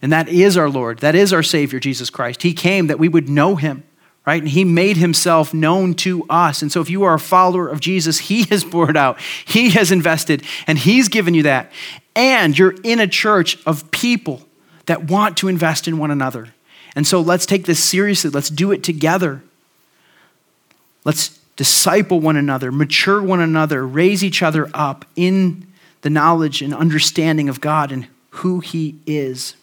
[0.00, 1.00] and that is our Lord.
[1.00, 2.42] That is our Savior, Jesus Christ.
[2.42, 3.82] He came that we would know him
[4.26, 4.42] right?
[4.42, 6.62] And he made himself known to us.
[6.62, 9.90] And so if you are a follower of Jesus, he has poured out, he has
[9.90, 11.72] invested, and he's given you that.
[12.14, 14.46] And you're in a church of people
[14.86, 16.48] that want to invest in one another.
[16.94, 18.30] And so let's take this seriously.
[18.30, 19.42] Let's do it together.
[21.04, 25.66] Let's disciple one another, mature one another, raise each other up in
[26.00, 29.56] the knowledge and understanding of God and who he is.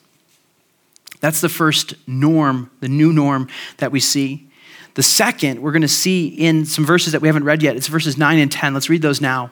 [1.22, 4.48] That's the first norm, the new norm that we see.
[4.94, 7.76] The second, we're going to see in some verses that we haven't read yet.
[7.76, 8.76] It's verses 9 and 10.
[8.76, 9.52] Let's read those now.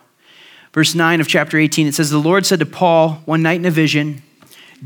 [0.72, 3.66] Verse 9 of chapter 18, it says, The Lord said to Paul one night in
[3.66, 4.22] a vision,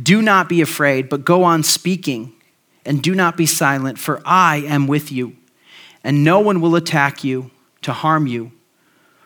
[0.02, 2.32] Do not be afraid, but go on speaking,
[2.86, 5.36] and do not be silent, for I am with you,
[6.04, 8.52] and no one will attack you to harm you.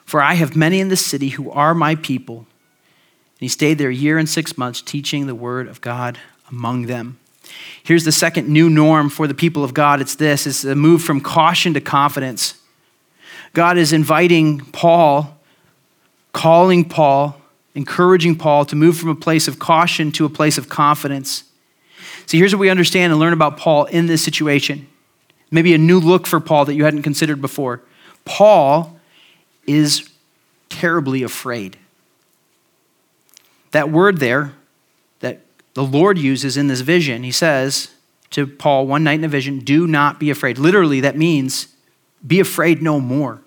[0.05, 2.37] For I have many in the city who are my people.
[2.37, 6.17] And he stayed there a year and six months, teaching the word of God
[6.49, 7.19] among them.
[7.83, 11.01] Here's the second new norm for the people of God it's this it's a move
[11.01, 12.55] from caution to confidence.
[13.53, 15.37] God is inviting Paul,
[16.31, 17.39] calling Paul,
[17.75, 21.43] encouraging Paul to move from a place of caution to a place of confidence.
[22.25, 24.87] See, here's what we understand and learn about Paul in this situation.
[25.53, 27.83] Maybe a new look for Paul that you hadn't considered before.
[28.25, 28.99] Paul
[29.67, 30.09] is
[30.67, 31.77] terribly afraid.
[33.69, 34.53] That word there,
[35.19, 35.41] that
[35.75, 37.21] the Lord uses in this vision.
[37.21, 37.91] He says
[38.31, 40.57] to Paul one night in a vision, Do not be afraid.
[40.57, 41.67] Literally, that means
[42.25, 43.39] be afraid no more.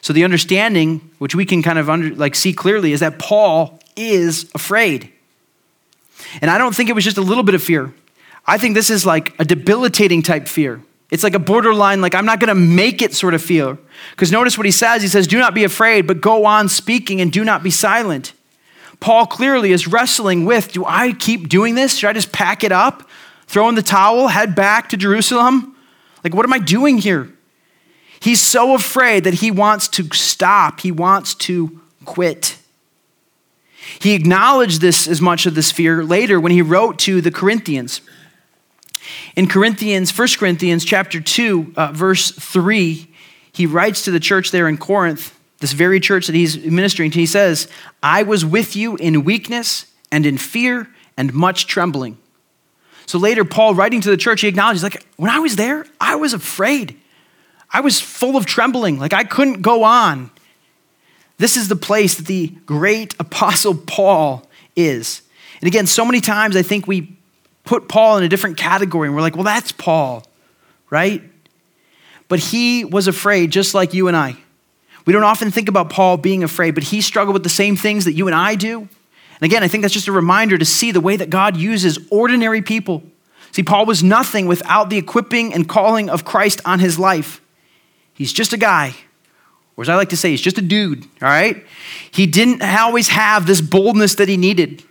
[0.00, 3.78] So the understanding, which we can kind of under, like see clearly, is that Paul
[3.94, 5.12] is afraid.
[6.40, 7.94] And I don't think it was just a little bit of fear.
[8.44, 10.82] I think this is like a debilitating type fear.
[11.12, 13.78] It's like a borderline, like I'm not going to make it sort of feel.
[14.12, 15.02] Because notice what he says.
[15.02, 18.32] He says, Do not be afraid, but go on speaking and do not be silent.
[18.98, 21.98] Paul clearly is wrestling with do I keep doing this?
[21.98, 23.06] Should I just pack it up,
[23.46, 25.76] throw in the towel, head back to Jerusalem?
[26.24, 27.30] Like, what am I doing here?
[28.18, 32.56] He's so afraid that he wants to stop, he wants to quit.
[34.00, 38.00] He acknowledged this as much of this fear later when he wrote to the Corinthians.
[39.36, 43.08] In Corinthians, 1 Corinthians chapter 2, uh, verse 3,
[43.52, 47.20] he writes to the church there in Corinth this very church that he's ministering to,
[47.20, 47.68] he says,
[48.02, 52.18] I was with you in weakness and in fear and much trembling.
[53.06, 56.16] So later, Paul, writing to the church, he acknowledges, like, when I was there, I
[56.16, 56.98] was afraid.
[57.70, 58.98] I was full of trembling.
[58.98, 60.32] Like, I couldn't go on.
[61.38, 65.22] This is the place that the great apostle Paul is.
[65.60, 67.16] And again, so many times I think we
[67.64, 70.24] put Paul in a different category and we're like, well, that's Paul,
[70.90, 71.22] right?
[72.28, 74.36] But he was afraid just like you and I.
[75.04, 78.04] We don't often think about Paul being afraid, but he struggled with the same things
[78.04, 78.80] that you and I do.
[78.80, 81.98] And again, I think that's just a reminder to see the way that God uses
[82.10, 83.02] ordinary people.
[83.50, 87.40] See, Paul was nothing without the equipping and calling of Christ on his life.
[88.14, 88.94] He's just a guy,
[89.76, 91.66] or as I like to say, he's just a dude, all right?
[92.10, 94.84] He didn't always have this boldness that he needed.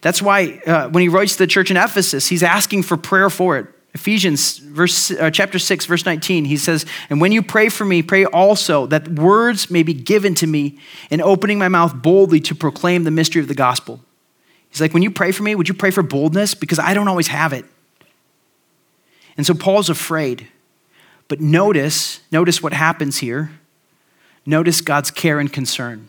[0.00, 3.30] That's why uh, when he writes to the church in Ephesus, he's asking for prayer
[3.30, 3.66] for it.
[3.92, 8.02] Ephesians verse, uh, chapter 6, verse 19, he says, And when you pray for me,
[8.02, 10.78] pray also that words may be given to me
[11.10, 14.00] in opening my mouth boldly to proclaim the mystery of the gospel.
[14.68, 16.54] He's like, When you pray for me, would you pray for boldness?
[16.54, 17.64] Because I don't always have it.
[19.36, 20.46] And so Paul's afraid.
[21.28, 23.52] But notice, notice what happens here.
[24.46, 26.08] Notice God's care and concern.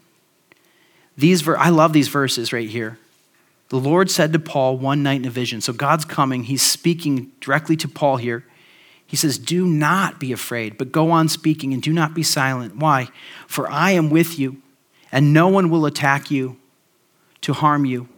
[1.17, 2.97] These ver- I love these verses right here.
[3.71, 5.62] The Lord said to Paul one night in a vision.
[5.62, 6.43] So God's coming.
[6.43, 8.43] He's speaking directly to Paul here.
[9.07, 12.75] He says, Do not be afraid, but go on speaking and do not be silent.
[12.75, 13.07] Why?
[13.47, 14.62] For I am with you,
[15.10, 16.57] and no one will attack you
[17.39, 18.10] to harm you,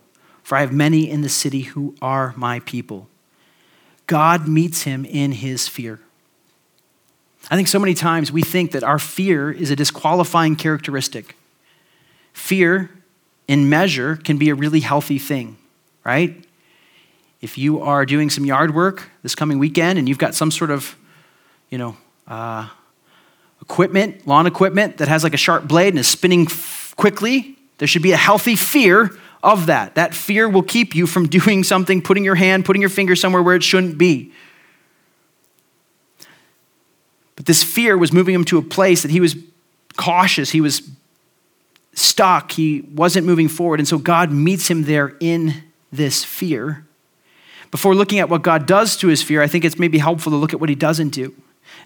[0.42, 3.08] for I have many in the city who are my people.
[4.08, 6.00] God meets him in his fear.
[7.52, 11.36] I think so many times we think that our fear is a disqualifying characteristic.
[12.34, 12.90] Fear
[13.48, 15.58] in measure, can be a really healthy thing,
[16.04, 16.44] right?
[17.42, 20.72] If you are doing some yard work this coming weekend and you've got some sort
[20.72, 20.96] of,
[21.70, 22.70] you know, uh,
[23.62, 27.88] equipment, lawn equipment that has like a sharp blade and is spinning f- quickly, there
[27.88, 29.12] should be a healthy fear
[29.44, 29.96] of that.
[29.96, 33.44] That fear will keep you from doing something, putting your hand, putting your finger somewhere
[33.44, 34.32] where it shouldn't be.
[37.36, 39.36] But this fear was moving him to a place that he was
[39.98, 40.82] cautious, he was
[41.94, 43.80] stuck, he wasn't moving forward.
[43.80, 46.86] And so God meets him there in this fear.
[47.72, 50.36] Before looking at what God does to his fear, I think it's maybe helpful to
[50.36, 51.34] look at what he doesn't do.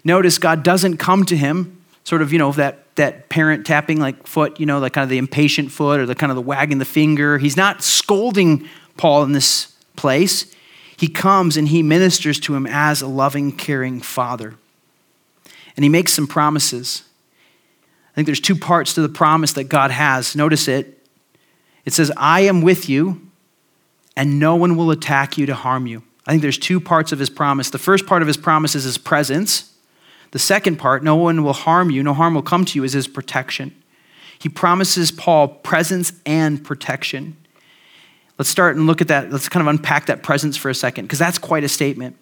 [0.04, 4.26] Notice God doesn't come to him, sort of, you know, that, that parent tapping like
[4.26, 6.78] foot, you know, like kind of the impatient foot or the kind of the wagging
[6.78, 7.38] the finger.
[7.38, 10.54] He's not scolding Paul in this place.
[10.96, 14.56] He comes and he ministers to him as a loving, caring father.
[15.76, 17.04] And he makes some promises.
[18.18, 20.34] I think there's two parts to the promise that God has.
[20.34, 21.06] Notice it.
[21.84, 23.30] It says, I am with you,
[24.16, 26.02] and no one will attack you to harm you.
[26.26, 27.70] I think there's two parts of his promise.
[27.70, 29.72] The first part of his promise is his presence.
[30.32, 32.92] The second part, no one will harm you, no harm will come to you, is
[32.92, 33.72] his protection.
[34.36, 37.36] He promises Paul presence and protection.
[38.36, 39.30] Let's start and look at that.
[39.30, 42.16] Let's kind of unpack that presence for a second, because that's quite a statement.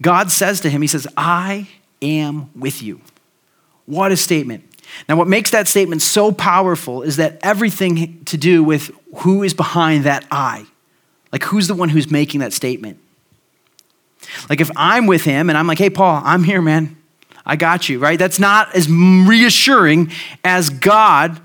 [0.00, 1.66] God says to him, He says, I
[2.00, 3.00] am with you.
[3.86, 4.68] What a statement.
[5.08, 9.54] Now, what makes that statement so powerful is that everything to do with who is
[9.54, 10.66] behind that I.
[11.32, 12.98] Like, who's the one who's making that statement?
[14.48, 16.96] Like, if I'm with him and I'm like, hey, Paul, I'm here, man.
[17.44, 18.18] I got you, right?
[18.18, 20.12] That's not as reassuring
[20.44, 21.40] as God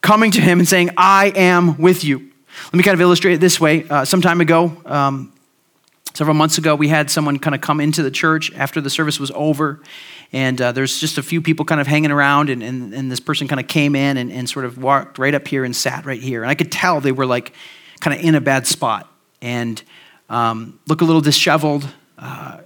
[0.00, 2.30] coming to him and saying, I am with you.
[2.66, 3.86] Let me kind of illustrate it this way.
[3.88, 5.32] Uh, some time ago, um,
[6.14, 9.18] several months ago, we had someone kind of come into the church after the service
[9.18, 9.80] was over.
[10.32, 13.20] And uh, there's just a few people kind of hanging around, and, and, and this
[13.20, 16.04] person kind of came in and, and sort of walked right up here and sat
[16.04, 16.42] right here.
[16.42, 17.52] And I could tell they were like
[18.00, 19.08] kind of in a bad spot
[19.40, 19.82] and
[20.28, 21.86] um, look a little disheveled.
[22.18, 22.58] Uh,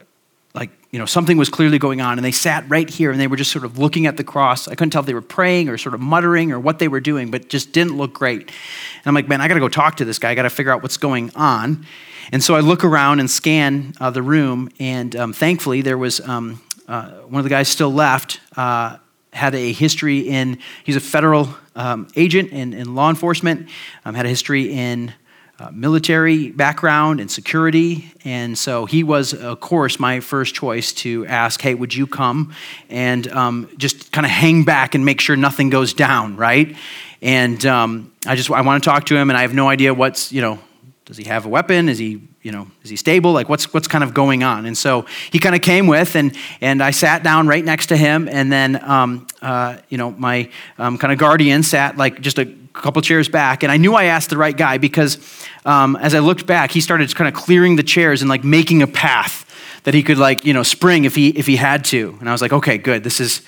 [0.54, 3.26] like you know something was clearly going on and they sat right here and they
[3.26, 5.68] were just sort of looking at the cross i couldn't tell if they were praying
[5.68, 9.06] or sort of muttering or what they were doing but just didn't look great and
[9.06, 10.96] i'm like man i gotta go talk to this guy i gotta figure out what's
[10.96, 11.86] going on
[12.32, 16.20] and so i look around and scan uh, the room and um, thankfully there was
[16.20, 18.96] um, uh, one of the guys still left uh,
[19.32, 23.68] had a history in he's a federal um, agent in, in law enforcement
[24.04, 25.12] um, had a history in
[25.60, 28.12] uh, military background and security.
[28.24, 32.54] And so he was, of course, my first choice to ask, hey, would you come
[32.88, 36.76] and um, just kind of hang back and make sure nothing goes down, right?
[37.20, 39.92] And um, I just, I want to talk to him, and I have no idea
[39.92, 40.60] what's, you know,
[41.06, 41.88] does he have a weapon?
[41.88, 43.32] Is he, you know, is he stable?
[43.32, 44.64] Like what's what's kind of going on?
[44.64, 47.96] And so he kind of came with, and and I sat down right next to
[47.96, 52.38] him, and then um, uh, you know my um, kind of guardian sat like just
[52.38, 55.18] a couple chairs back, and I knew I asked the right guy because
[55.66, 58.80] um, as I looked back, he started kind of clearing the chairs and like making
[58.80, 59.44] a path
[59.84, 62.32] that he could like you know spring if he if he had to, and I
[62.32, 63.42] was like, okay, good, this is.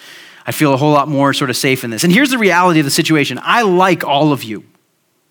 [0.46, 2.02] I feel a whole lot more sort of safe in this.
[2.02, 3.38] And here's the reality of the situation.
[3.40, 4.64] I like all of you.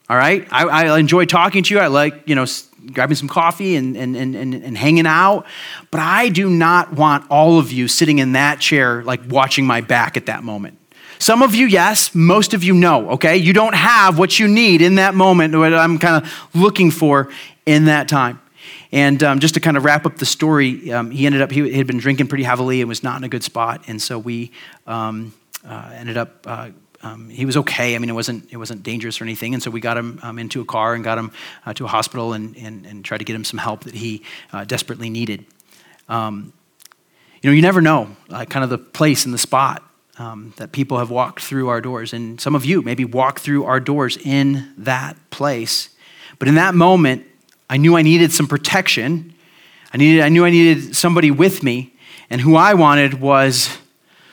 [0.10, 0.48] All right?
[0.52, 1.80] I, I enjoy talking to you.
[1.80, 2.46] I like, you know,
[2.94, 5.46] grabbing some coffee and, and, and, and hanging out.
[5.92, 9.82] But I do not want all of you sitting in that chair, like watching my
[9.82, 10.78] back at that moment.
[11.20, 12.16] Some of you, yes.
[12.16, 13.36] Most of you, no, okay?
[13.36, 17.30] You don't have what you need in that moment, what I'm kind of looking for
[17.66, 18.42] in that time.
[18.92, 21.74] And um, just to kind of wrap up the story, um, he ended up, he
[21.74, 23.84] had been drinking pretty heavily and was not in a good spot.
[23.88, 24.52] And so we
[24.88, 25.34] um,
[25.68, 26.70] uh, ended up uh,
[27.02, 27.96] um, he was okay.
[27.96, 29.54] I mean, it wasn't, it wasn't dangerous or anything.
[29.54, 31.32] And so we got him um, into a car and got him
[31.66, 34.24] uh, to a hospital and, and, and, tried to get him some help that he
[34.52, 35.46] uh, desperately needed.
[36.10, 36.52] Um,
[37.42, 39.84] you know, you never know kind of the place and the spot
[40.18, 42.12] um, that people have walked through our doors.
[42.12, 45.90] And some of you maybe walked through our doors in that place.
[46.38, 47.26] But in that moment,
[47.70, 49.34] I knew I needed some protection.
[49.94, 51.94] I, needed, I knew I needed somebody with me.
[52.30, 53.78] And who I wanted was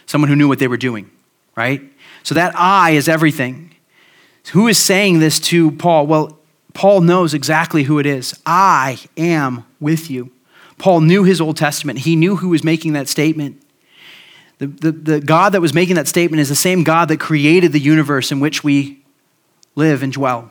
[0.06, 1.10] someone who knew what they were doing,
[1.54, 1.80] right?
[2.26, 3.72] So that I is everything.
[4.50, 6.08] Who is saying this to Paul?
[6.08, 6.36] Well,
[6.74, 8.36] Paul knows exactly who it is.
[8.44, 10.32] I am with you.
[10.76, 13.62] Paul knew his Old Testament, he knew who was making that statement.
[14.58, 17.70] The, the, the God that was making that statement is the same God that created
[17.70, 19.04] the universe in which we
[19.76, 20.50] live and dwell.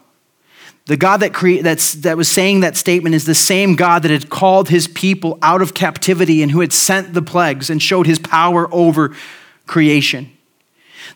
[0.86, 4.30] The God that, cre- that was saying that statement is the same God that had
[4.30, 8.18] called his people out of captivity and who had sent the plagues and showed his
[8.18, 9.14] power over
[9.68, 10.32] creation.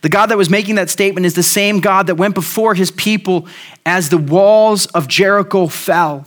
[0.01, 2.91] The God that was making that statement is the same God that went before his
[2.91, 3.47] people
[3.85, 6.25] as the walls of Jericho fell.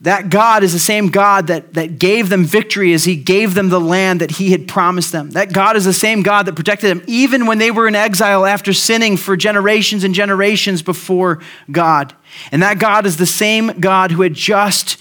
[0.00, 3.68] That God is the same God that, that gave them victory as he gave them
[3.68, 5.30] the land that he had promised them.
[5.30, 8.46] That God is the same God that protected them even when they were in exile
[8.46, 12.14] after sinning for generations and generations before God.
[12.52, 14.98] And that God is the same God who had just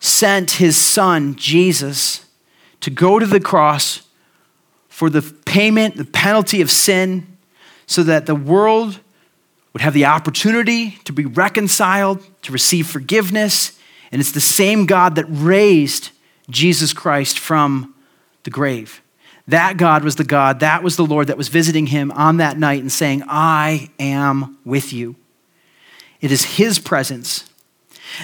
[0.00, 2.24] sent his son, Jesus,
[2.80, 4.02] to go to the cross
[5.00, 7.26] for the payment, the penalty of sin,
[7.86, 9.00] so that the world
[9.72, 13.78] would have the opportunity to be reconciled, to receive forgiveness.
[14.12, 16.10] And it's the same God that raised
[16.50, 17.94] Jesus Christ from
[18.42, 19.00] the grave.
[19.48, 22.58] That God was the God, that was the Lord that was visiting him on that
[22.58, 25.16] night and saying, I am with you.
[26.20, 27.48] It is his presence.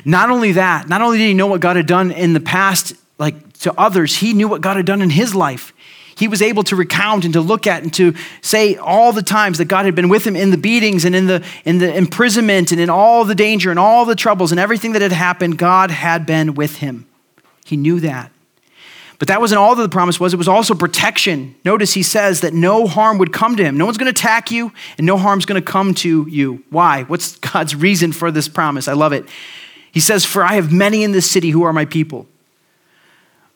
[0.04, 2.92] Not only that, not only did he know what God had done in the past,
[3.18, 5.72] like to others, he knew what God had done in his life.
[6.16, 9.58] He was able to recount and to look at and to say all the times
[9.58, 12.72] that God had been with him in the beatings and in the, in the imprisonment
[12.72, 15.90] and in all the danger and all the troubles and everything that had happened, God
[15.90, 17.06] had been with him.
[17.66, 18.30] He knew that.
[19.18, 21.54] But that wasn't all that the promise was, it was also protection.
[21.64, 23.78] Notice he says that no harm would come to him.
[23.78, 26.62] No one's going to attack you, and no harm's going to come to you.
[26.70, 27.04] Why?
[27.04, 28.88] What's God's reason for this promise?
[28.88, 29.26] I love it.
[29.92, 32.26] He says, For I have many in this city who are my people.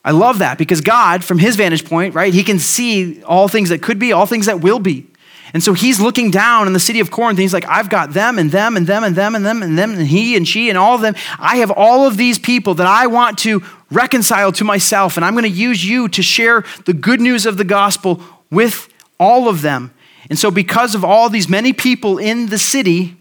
[0.03, 3.69] I love that because God, from his vantage point, right, he can see all things
[3.69, 5.07] that could be, all things that will be.
[5.53, 8.13] And so he's looking down in the city of Corinth and he's like, I've got
[8.13, 10.69] them and them and them and them and them and them and he and she
[10.69, 11.13] and all of them.
[11.37, 15.33] I have all of these people that I want to reconcile to myself, and I'm
[15.33, 18.87] going to use you to share the good news of the gospel with
[19.19, 19.93] all of them.
[20.29, 23.17] And so, because of all these many people in the city,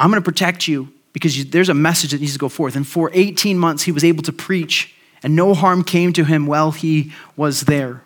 [0.00, 2.76] I'm going to protect you because there's a message that needs to go forth.
[2.76, 6.46] And for 18 months, he was able to preach, and no harm came to him
[6.46, 8.02] while he was there.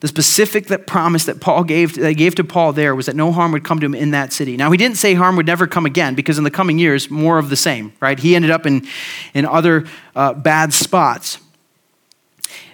[0.00, 3.32] The specific that promise that Paul gave, that gave to Paul there was that no
[3.32, 4.56] harm would come to him in that city.
[4.56, 7.38] Now, he didn't say harm would never come again because in the coming years, more
[7.38, 8.18] of the same, right?
[8.18, 8.86] He ended up in,
[9.32, 11.38] in other uh, bad spots.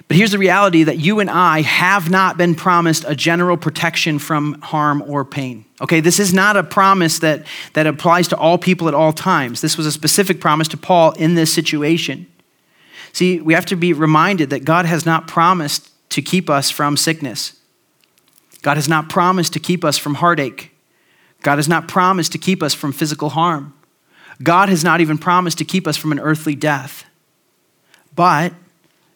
[0.08, 4.18] But here's the reality that you and I have not been promised a general protection
[4.18, 5.64] from harm or pain.
[5.80, 9.60] Okay, this is not a promise that, that applies to all people at all times.
[9.60, 12.26] This was a specific promise to Paul in this situation.
[13.12, 16.96] See, we have to be reminded that God has not promised to keep us from
[16.96, 17.54] sickness.
[18.62, 20.70] God has not promised to keep us from heartache.
[21.42, 23.74] God has not promised to keep us from physical harm.
[24.42, 27.04] God has not even promised to keep us from an earthly death.
[28.14, 28.54] But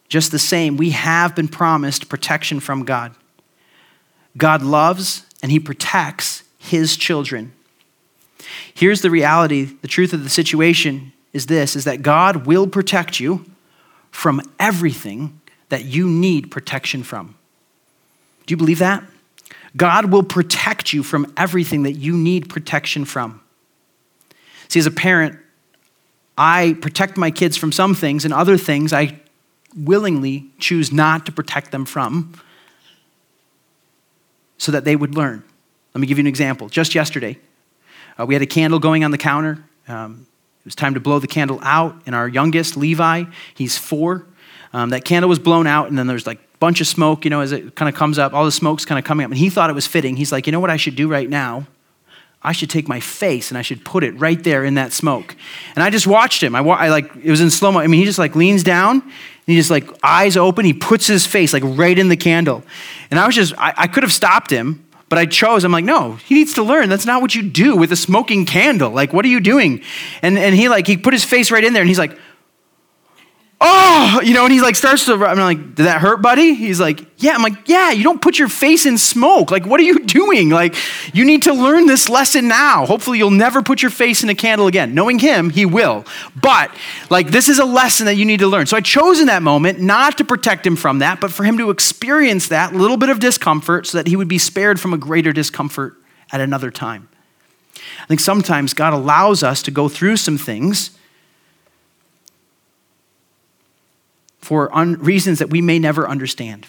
[0.09, 3.15] just the same, we have been promised protection from God.
[4.37, 7.53] God loves and he protects his children.
[8.75, 13.21] Here's the reality, the truth of the situation is this is that God will protect
[13.21, 13.45] you
[14.17, 15.39] from everything
[15.69, 17.35] that you need protection from.
[18.47, 19.05] Do you believe that?
[19.77, 23.43] God will protect you from everything that you need protection from.
[24.69, 25.39] See, as a parent,
[26.39, 29.21] I protect my kids from some things, and other things I
[29.77, 32.33] willingly choose not to protect them from
[34.57, 35.45] so that they would learn.
[35.95, 36.71] Let me give you an example.
[36.71, 37.39] Just yesterday,
[38.19, 39.62] uh, we had a candle going on the counter.
[39.87, 40.27] Um,
[40.67, 44.27] it was time to blow the candle out, and our youngest, Levi, he's four.
[44.73, 47.31] Um, that candle was blown out, and then there's like a bunch of smoke, you
[47.31, 49.31] know, as it kind of comes up, all the smoke's kind of coming up.
[49.31, 50.17] And he thought it was fitting.
[50.17, 51.69] He's like, you know what I should do right now?
[52.43, 55.37] I should take my face and I should put it right there in that smoke.
[55.75, 56.55] And I just watched him.
[56.55, 57.81] I, I like, it was in slow mo.
[57.81, 59.12] I mean, he just like leans down and
[59.47, 60.64] he just like eyes open.
[60.64, 62.62] He puts his face like right in the candle.
[63.11, 65.85] And I was just, I, I could have stopped him, but I chose, I'm like,
[65.85, 66.89] no, he needs to learn.
[66.89, 68.91] That's not what you do with a smoking candle.
[68.91, 69.83] Like, what are you doing?
[70.21, 72.19] And, and he like, he put his face right in there and he's like,
[73.59, 76.55] oh, you know, and he like starts to, I'm like, did that hurt, buddy?
[76.55, 77.35] He's like, yeah.
[77.35, 79.51] I'm like, yeah, you don't put your face in smoke.
[79.51, 80.51] Like, what are you doing?
[80.51, 80.75] Like,
[81.15, 82.85] you need to learn this lesson now.
[82.85, 84.95] Hopefully, you'll never put your face in a candle again.
[84.95, 86.05] Knowing him, he will.
[86.41, 86.71] But,
[87.09, 88.67] like, this is a lesson that you need to learn.
[88.67, 91.57] So I chose in that moment not to protect him from that, but for him
[91.59, 94.99] to experience that little bit of discomfort so that he would be spared from a
[94.99, 95.97] greater discomfort
[96.31, 97.09] at another time.
[98.03, 100.96] I think sometimes God allows us to go through some things
[104.47, 106.69] for un- reasons that we may never understand.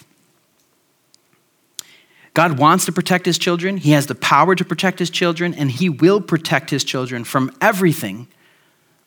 [2.34, 3.76] God wants to protect his children.
[3.76, 7.52] He has the power to protect his children, and he will protect his children from
[7.60, 8.26] everything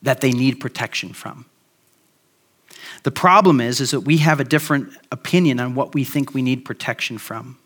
[0.01, 1.45] that they need protection from.
[3.03, 6.41] The problem is, is that we have a different opinion on what we think we
[6.41, 7.57] need protection from.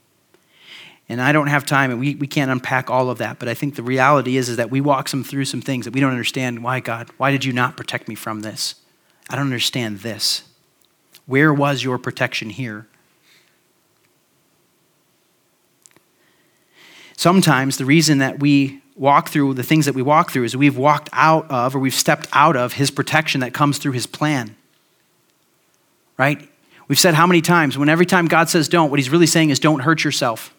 [1.07, 3.53] And I don't have time, and we, we can't unpack all of that, but I
[3.53, 6.11] think the reality is, is that we walk some through some things that we don't
[6.11, 6.63] understand.
[6.63, 7.11] Why, God?
[7.17, 8.73] Why did you not protect me from this?
[9.29, 10.41] I don't understand this.
[11.25, 12.87] Where was your protection here?
[17.17, 20.77] Sometimes the reason that we walk through the things that we walk through is we've
[20.77, 24.55] walked out of or we've stepped out of his protection that comes through his plan.
[26.17, 26.49] Right?
[26.87, 29.49] We've said how many times when every time God says don't, what he's really saying
[29.49, 30.53] is don't hurt yourself.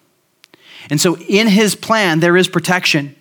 [0.89, 3.15] And so in his plan, there is protection.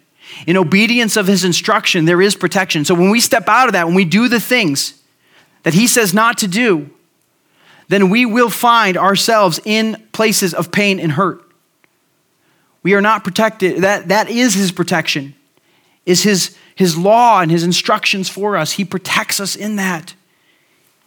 [0.47, 2.85] In obedience of his instruction, there is protection.
[2.85, 5.01] So when we step out of that, when we do the things
[5.63, 6.91] that he says not to do,
[7.89, 11.43] then we will find ourselves in places of pain and hurt.
[12.83, 13.83] We are not protected.
[13.83, 15.35] That, that is his protection,
[16.05, 18.73] is his, his law and his instructions for us.
[18.73, 20.15] He protects us in that.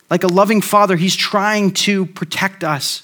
[0.09, 3.03] Like a loving father, he's trying to protect us.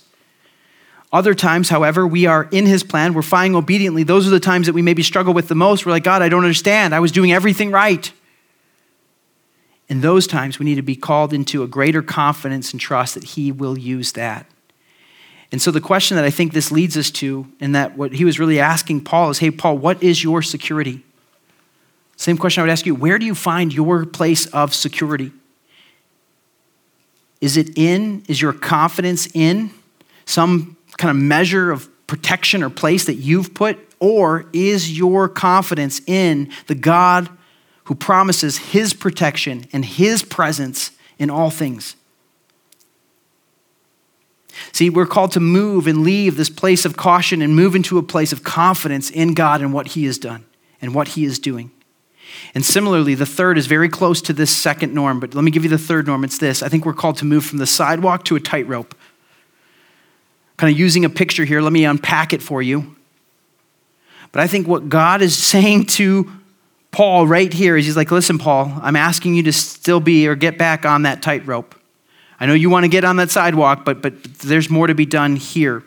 [1.14, 4.04] Other times, however, we are in his plan, we're following obediently.
[4.04, 5.86] Those are the times that we maybe struggle with the most.
[5.86, 6.94] We're like, God, I don't understand.
[6.94, 8.12] I was doing everything right.
[9.88, 13.24] In those times, we need to be called into a greater confidence and trust that
[13.24, 14.48] he will use that.
[15.52, 18.26] And so, the question that I think this leads us to, and that what he
[18.26, 21.04] was really asking Paul is, hey, Paul, what is your security?
[22.18, 25.32] Same question I would ask you where do you find your place of security?
[27.42, 28.24] Is it in?
[28.28, 29.70] Is your confidence in
[30.26, 33.78] some kind of measure of protection or place that you've put?
[34.00, 37.30] Or is your confidence in the God
[37.86, 41.96] who promises his protection and his presence in all things?
[44.72, 48.04] See, we're called to move and leave this place of caution and move into a
[48.04, 50.46] place of confidence in God and what he has done
[50.82, 51.72] and what he is doing.
[52.54, 55.64] And similarly, the third is very close to this second norm, but let me give
[55.64, 56.24] you the third norm.
[56.24, 58.96] It's this I think we're called to move from the sidewalk to a tightrope.
[60.58, 62.96] Kind of using a picture here, let me unpack it for you.
[64.32, 66.32] But I think what God is saying to
[66.96, 70.36] Paul right here is He's like, listen, Paul, I'm asking you to still be or
[70.36, 71.76] get back on that tightrope.
[72.40, 75.06] I know you want to get on that sidewalk, but, but there's more to be
[75.06, 75.84] done here.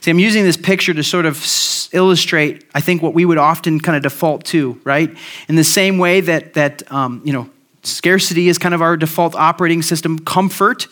[0.00, 1.44] See, I'm using this picture to sort of
[1.90, 5.12] illustrate, I think, what we would often kind of default to, right?
[5.48, 7.50] In the same way that, that um, you know,
[7.82, 10.86] scarcity is kind of our default operating system, comfort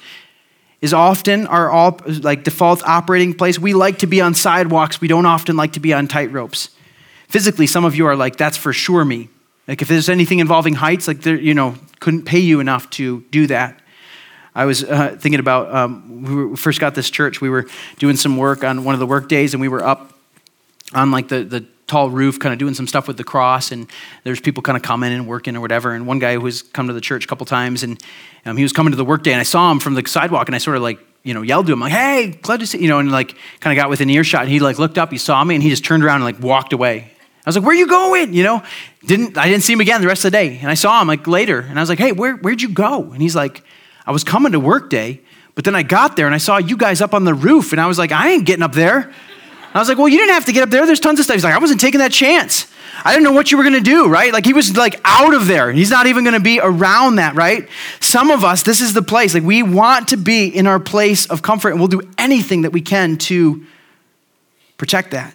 [0.80, 3.56] is often our all, like default operating place.
[3.56, 5.00] We like to be on sidewalks.
[5.00, 6.70] We don't often like to be on tight ropes.
[7.32, 9.30] Physically, some of you are like, that's for sure me.
[9.66, 13.46] Like if there's anything involving heights, like you know, couldn't pay you enough to do
[13.46, 13.80] that.
[14.54, 17.40] I was uh, thinking about um, we, we first got this church.
[17.40, 17.64] We were
[17.98, 20.12] doing some work on one of the work days, and we were up
[20.92, 23.86] on like the, the tall roof, kind of doing some stuff with the cross, and
[24.24, 25.94] there's people kind of coming and working or whatever.
[25.94, 27.98] And one guy who was come to the church a couple times, and
[28.44, 30.48] um, he was coming to the work day, and I saw him from the sidewalk,
[30.48, 32.76] and I sort of like you know yelled to him like, "Hey, glad to see,"
[32.82, 35.16] you know, and like kind of got within earshot, and he like looked up, he
[35.16, 37.11] saw me, and he just turned around and like walked away.
[37.44, 38.62] I was like, "Where are you going?" You know,
[39.04, 41.08] didn't I didn't see him again the rest of the day, and I saw him
[41.08, 43.62] like later, and I was like, "Hey, where where'd you go?" And he's like,
[44.06, 45.20] "I was coming to work day."
[45.54, 47.80] But then I got there and I saw you guys up on the roof, and
[47.80, 49.12] I was like, I ain't getting up there.
[49.74, 50.84] I was like, well, you didn't have to get up there.
[50.86, 51.34] There's tons of stuff.
[51.34, 52.66] He's like, I wasn't taking that chance.
[53.04, 54.32] I didn't know what you were going to do, right?
[54.32, 55.72] Like he was like out of there.
[55.72, 57.68] He's not even going to be around that, right?
[57.98, 59.32] Some of us, this is the place.
[59.32, 62.72] Like we want to be in our place of comfort and we'll do anything that
[62.72, 63.64] we can to
[64.76, 65.34] protect that.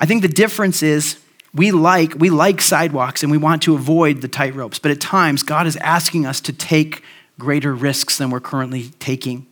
[0.00, 1.18] I think the difference is
[1.54, 5.00] we like we like sidewalks and we want to avoid the tight ropes, but at
[5.00, 7.02] times God is asking us to take
[7.38, 9.46] greater risks than we're currently taking.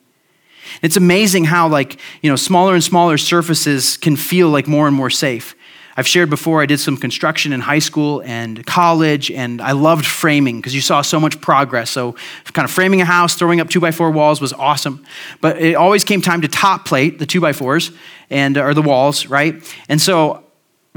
[0.83, 4.97] It's amazing how like, you know, smaller and smaller surfaces can feel like more and
[4.97, 5.55] more safe.
[5.97, 10.07] I've shared before I did some construction in high school and college, and I loved
[10.07, 11.91] framing because you saw so much progress.
[11.91, 12.17] So,
[12.53, 15.05] kind of framing a house, throwing up two by four walls was awesome.
[15.41, 17.91] But it always came time to top plate the two by fours
[18.31, 19.63] and or the walls, right?
[19.89, 20.43] And so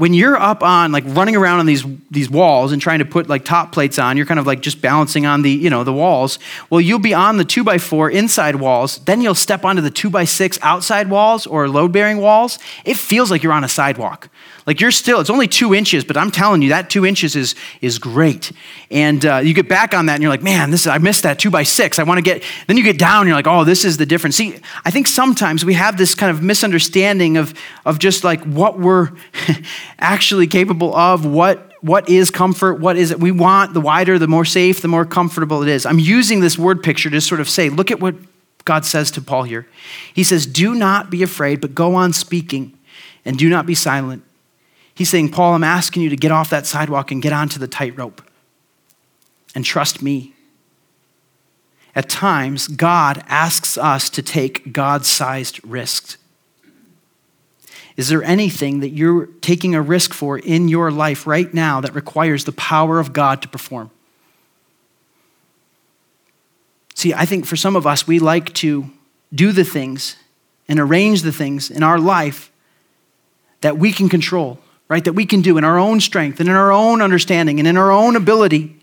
[0.00, 3.28] when you're up on like running around on these these walls and trying to put
[3.28, 5.92] like top plates on you're kind of like just balancing on the you know the
[5.92, 6.38] walls
[6.70, 9.90] well you'll be on the two by four inside walls then you'll step onto the
[9.90, 13.68] two by six outside walls or load bearing walls it feels like you're on a
[13.68, 14.30] sidewalk
[14.70, 17.56] like you're still, it's only two inches, but I'm telling you, that two inches is,
[17.80, 18.52] is great.
[18.88, 21.24] And uh, you get back on that and you're like, man, this is, I missed
[21.24, 21.98] that two by six.
[21.98, 24.06] I want to get, then you get down and you're like, oh, this is the
[24.06, 24.36] difference.
[24.36, 27.52] See, I think sometimes we have this kind of misunderstanding of,
[27.84, 29.10] of just like what we're
[29.98, 32.74] actually capable of, what what is comfort?
[32.74, 33.18] What is it?
[33.18, 35.84] We want the wider, the more safe, the more comfortable it is.
[35.84, 38.14] I'm using this word picture to sort of say, look at what
[38.64, 39.66] God says to Paul here.
[40.14, 42.78] He says, Do not be afraid, but go on speaking,
[43.24, 44.22] and do not be silent.
[45.00, 47.66] He's saying, Paul, I'm asking you to get off that sidewalk and get onto the
[47.66, 48.20] tightrope
[49.54, 50.34] and trust me.
[51.94, 56.18] At times, God asks us to take God sized risks.
[57.96, 61.94] Is there anything that you're taking a risk for in your life right now that
[61.94, 63.90] requires the power of God to perform?
[66.94, 68.90] See, I think for some of us, we like to
[69.34, 70.16] do the things
[70.68, 72.52] and arrange the things in our life
[73.62, 74.58] that we can control
[74.90, 77.68] right, that we can do in our own strength and in our own understanding and
[77.68, 78.76] in our own ability.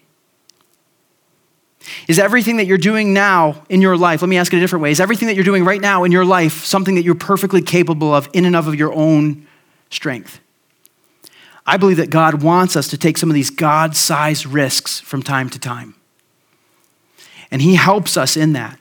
[2.07, 4.83] Is everything that you're doing now in your life, let me ask it a different
[4.83, 7.61] way, is everything that you're doing right now in your life something that you're perfectly
[7.61, 9.45] capable of in and of your own
[9.89, 10.39] strength?
[11.65, 15.21] I believe that God wants us to take some of these God sized risks from
[15.21, 15.93] time to time.
[17.51, 18.79] And He helps us in that.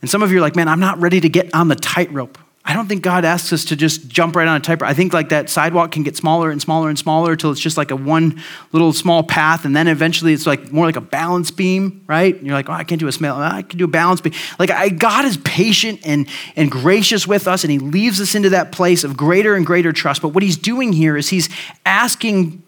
[0.00, 2.38] And some of you are like, man, I'm not ready to get on the tightrope.
[2.66, 4.90] I don't think God asks us to just jump right on a typewriter.
[4.90, 7.76] I think like that sidewalk can get smaller and smaller and smaller until it's just
[7.76, 8.42] like a one
[8.72, 12.34] little small path, and then eventually it's like more like a balance beam, right?
[12.34, 13.36] And you're like, oh, I can't do a smell.
[13.36, 14.32] I can do a balance beam.
[14.58, 18.48] Like I, God is patient and and gracious with us, and He leaves us into
[18.50, 20.22] that place of greater and greater trust.
[20.22, 21.50] But what He's doing here is He's
[21.84, 22.62] asking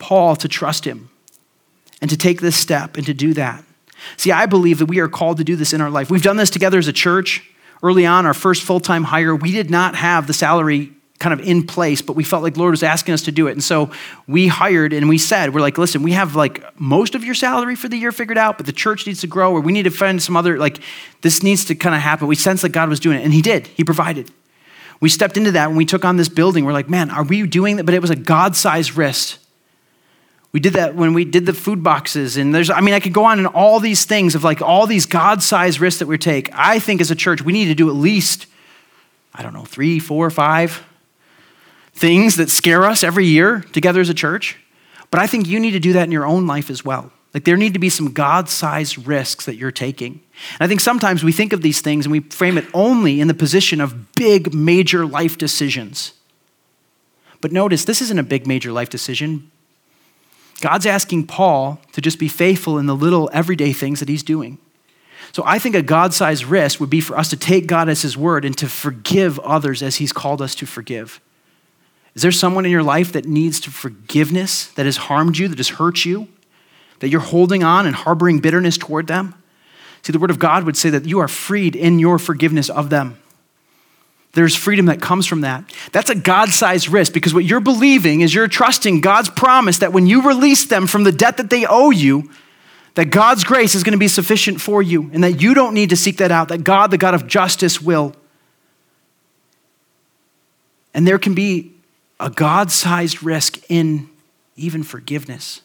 [0.00, 1.08] Paul to trust Him
[2.00, 3.62] and to take this step and to do that.
[4.16, 6.10] See, I believe that we are called to do this in our life.
[6.10, 7.48] We've done this together as a church
[7.84, 11.46] early on, our first full time hire, we did not have the salary kind of
[11.46, 13.52] in place, but we felt like Lord was asking us to do it.
[13.52, 13.90] And so
[14.26, 17.76] we hired and we said, we're like, listen, we have like most of your salary
[17.76, 19.90] for the year figured out, but the church needs to grow or we need to
[19.90, 20.80] find some other, like,
[21.20, 22.26] this needs to kind of happen.
[22.26, 23.68] We sensed that God was doing it, and He did.
[23.68, 24.30] He provided.
[25.00, 26.64] We stepped into that when we took on this building.
[26.64, 27.84] We're like, man, are we doing that?
[27.84, 29.38] But it was a God sized risk.
[30.54, 32.36] We did that when we did the food boxes.
[32.36, 34.86] And there's, I mean, I could go on and all these things of like all
[34.86, 36.48] these God sized risks that we take.
[36.52, 38.46] I think as a church, we need to do at least,
[39.34, 40.84] I don't know, three, four, five
[41.92, 44.56] things that scare us every year together as a church.
[45.10, 47.10] But I think you need to do that in your own life as well.
[47.34, 50.20] Like there need to be some God sized risks that you're taking.
[50.52, 53.26] And I think sometimes we think of these things and we frame it only in
[53.26, 56.12] the position of big, major life decisions.
[57.40, 59.50] But notice, this isn't a big, major life decision.
[60.60, 64.58] God's asking Paul to just be faithful in the little everyday things that he's doing.
[65.32, 68.02] So I think a God sized risk would be for us to take God as
[68.02, 71.20] his word and to forgive others as he's called us to forgive.
[72.14, 75.58] Is there someone in your life that needs to forgiveness, that has harmed you, that
[75.58, 76.28] has hurt you,
[77.00, 79.34] that you're holding on and harboring bitterness toward them?
[80.02, 82.90] See, the word of God would say that you are freed in your forgiveness of
[82.90, 83.18] them.
[84.34, 85.72] There's freedom that comes from that.
[85.92, 89.92] That's a God sized risk because what you're believing is you're trusting God's promise that
[89.92, 92.30] when you release them from the debt that they owe you,
[92.94, 95.90] that God's grace is going to be sufficient for you and that you don't need
[95.90, 98.14] to seek that out, that God, the God of justice, will.
[100.92, 101.72] And there can be
[102.20, 104.08] a God sized risk in
[104.56, 105.60] even forgiveness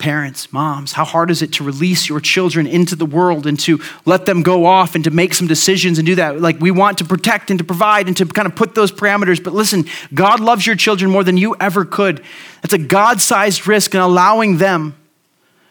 [0.00, 3.78] parents, moms, how hard is it to release your children into the world and to
[4.04, 6.40] let them go off and to make some decisions and do that?
[6.40, 9.42] Like we want to protect and to provide and to kind of put those parameters.
[9.42, 12.24] But listen, God loves your children more than you ever could.
[12.62, 14.96] That's a God sized risk in allowing them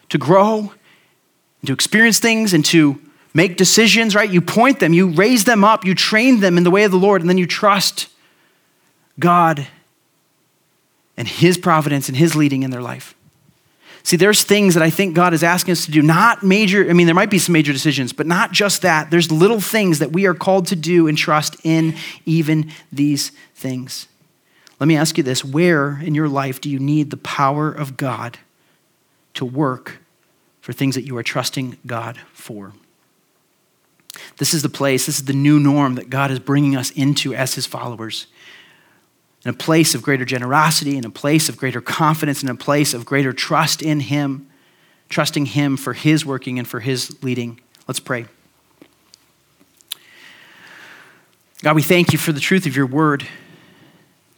[0.09, 0.59] to grow
[1.61, 3.01] and to experience things and to
[3.33, 4.29] make decisions, right?
[4.29, 6.97] You point them, you raise them up, you train them in the way of the
[6.97, 8.07] Lord, and then you trust
[9.19, 9.67] God
[11.17, 13.15] and His providence and His leading in their life.
[14.03, 16.93] See, there's things that I think God is asking us to do, not major, I
[16.93, 19.11] mean, there might be some major decisions, but not just that.
[19.11, 21.95] There's little things that we are called to do and trust in
[22.25, 24.07] even these things.
[24.79, 27.97] Let me ask you this where in your life do you need the power of
[27.97, 28.39] God
[29.33, 29.99] to work
[30.61, 32.73] for things that you are trusting God for?
[34.37, 37.33] This is the place, this is the new norm that God is bringing us into
[37.33, 38.27] as his followers
[39.45, 42.93] in a place of greater generosity, in a place of greater confidence, in a place
[42.93, 44.49] of greater trust in Him,
[45.07, 47.59] trusting Him for His working and for His leading.
[47.87, 48.25] Let's pray.
[51.61, 53.27] God, we thank you for the truth of your word.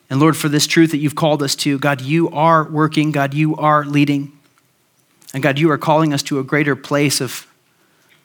[0.10, 1.80] And Lord, for this truth that you've called us to.
[1.80, 3.12] God, you are working.
[3.12, 4.38] God, you are leading.
[5.34, 7.48] And God, you are calling us to a greater place of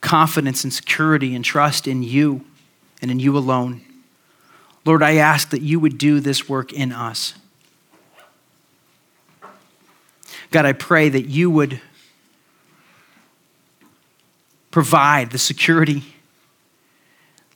[0.01, 2.45] confidence and security and trust in you
[3.01, 3.83] and in you alone.
[4.87, 7.35] Lord, I ask that you would do this work in us.
[10.53, 11.81] God, I pray that you would
[14.71, 16.05] provide the security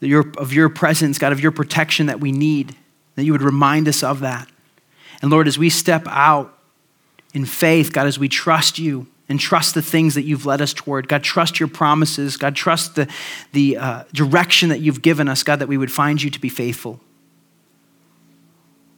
[0.03, 2.75] of your presence, God, of your protection that we need,
[3.15, 4.49] that you would remind us of that.
[5.23, 6.59] And Lord, as we step out
[7.33, 10.73] in faith, God, as we trust you and trust the things that you've led us
[10.75, 13.09] toward, God, trust your promises, God, trust the,
[13.53, 16.49] the uh, direction that you've given us, God, that we would find you to be
[16.49, 16.99] faithful.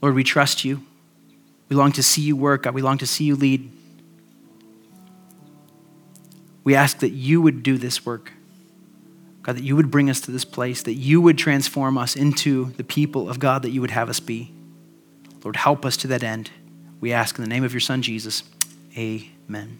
[0.02, 0.82] Lord, we trust you.
[1.68, 2.74] We long to see you work, God.
[2.74, 3.70] We long to see you lead.
[6.64, 8.32] We ask that you would do this work.
[9.42, 12.66] God, that you would bring us to this place, that you would transform us into
[12.72, 14.52] the people of God that you would have us be.
[15.42, 16.50] Lord, help us to that end.
[17.00, 18.44] We ask in the name of your Son, Jesus.
[18.96, 19.78] Amen.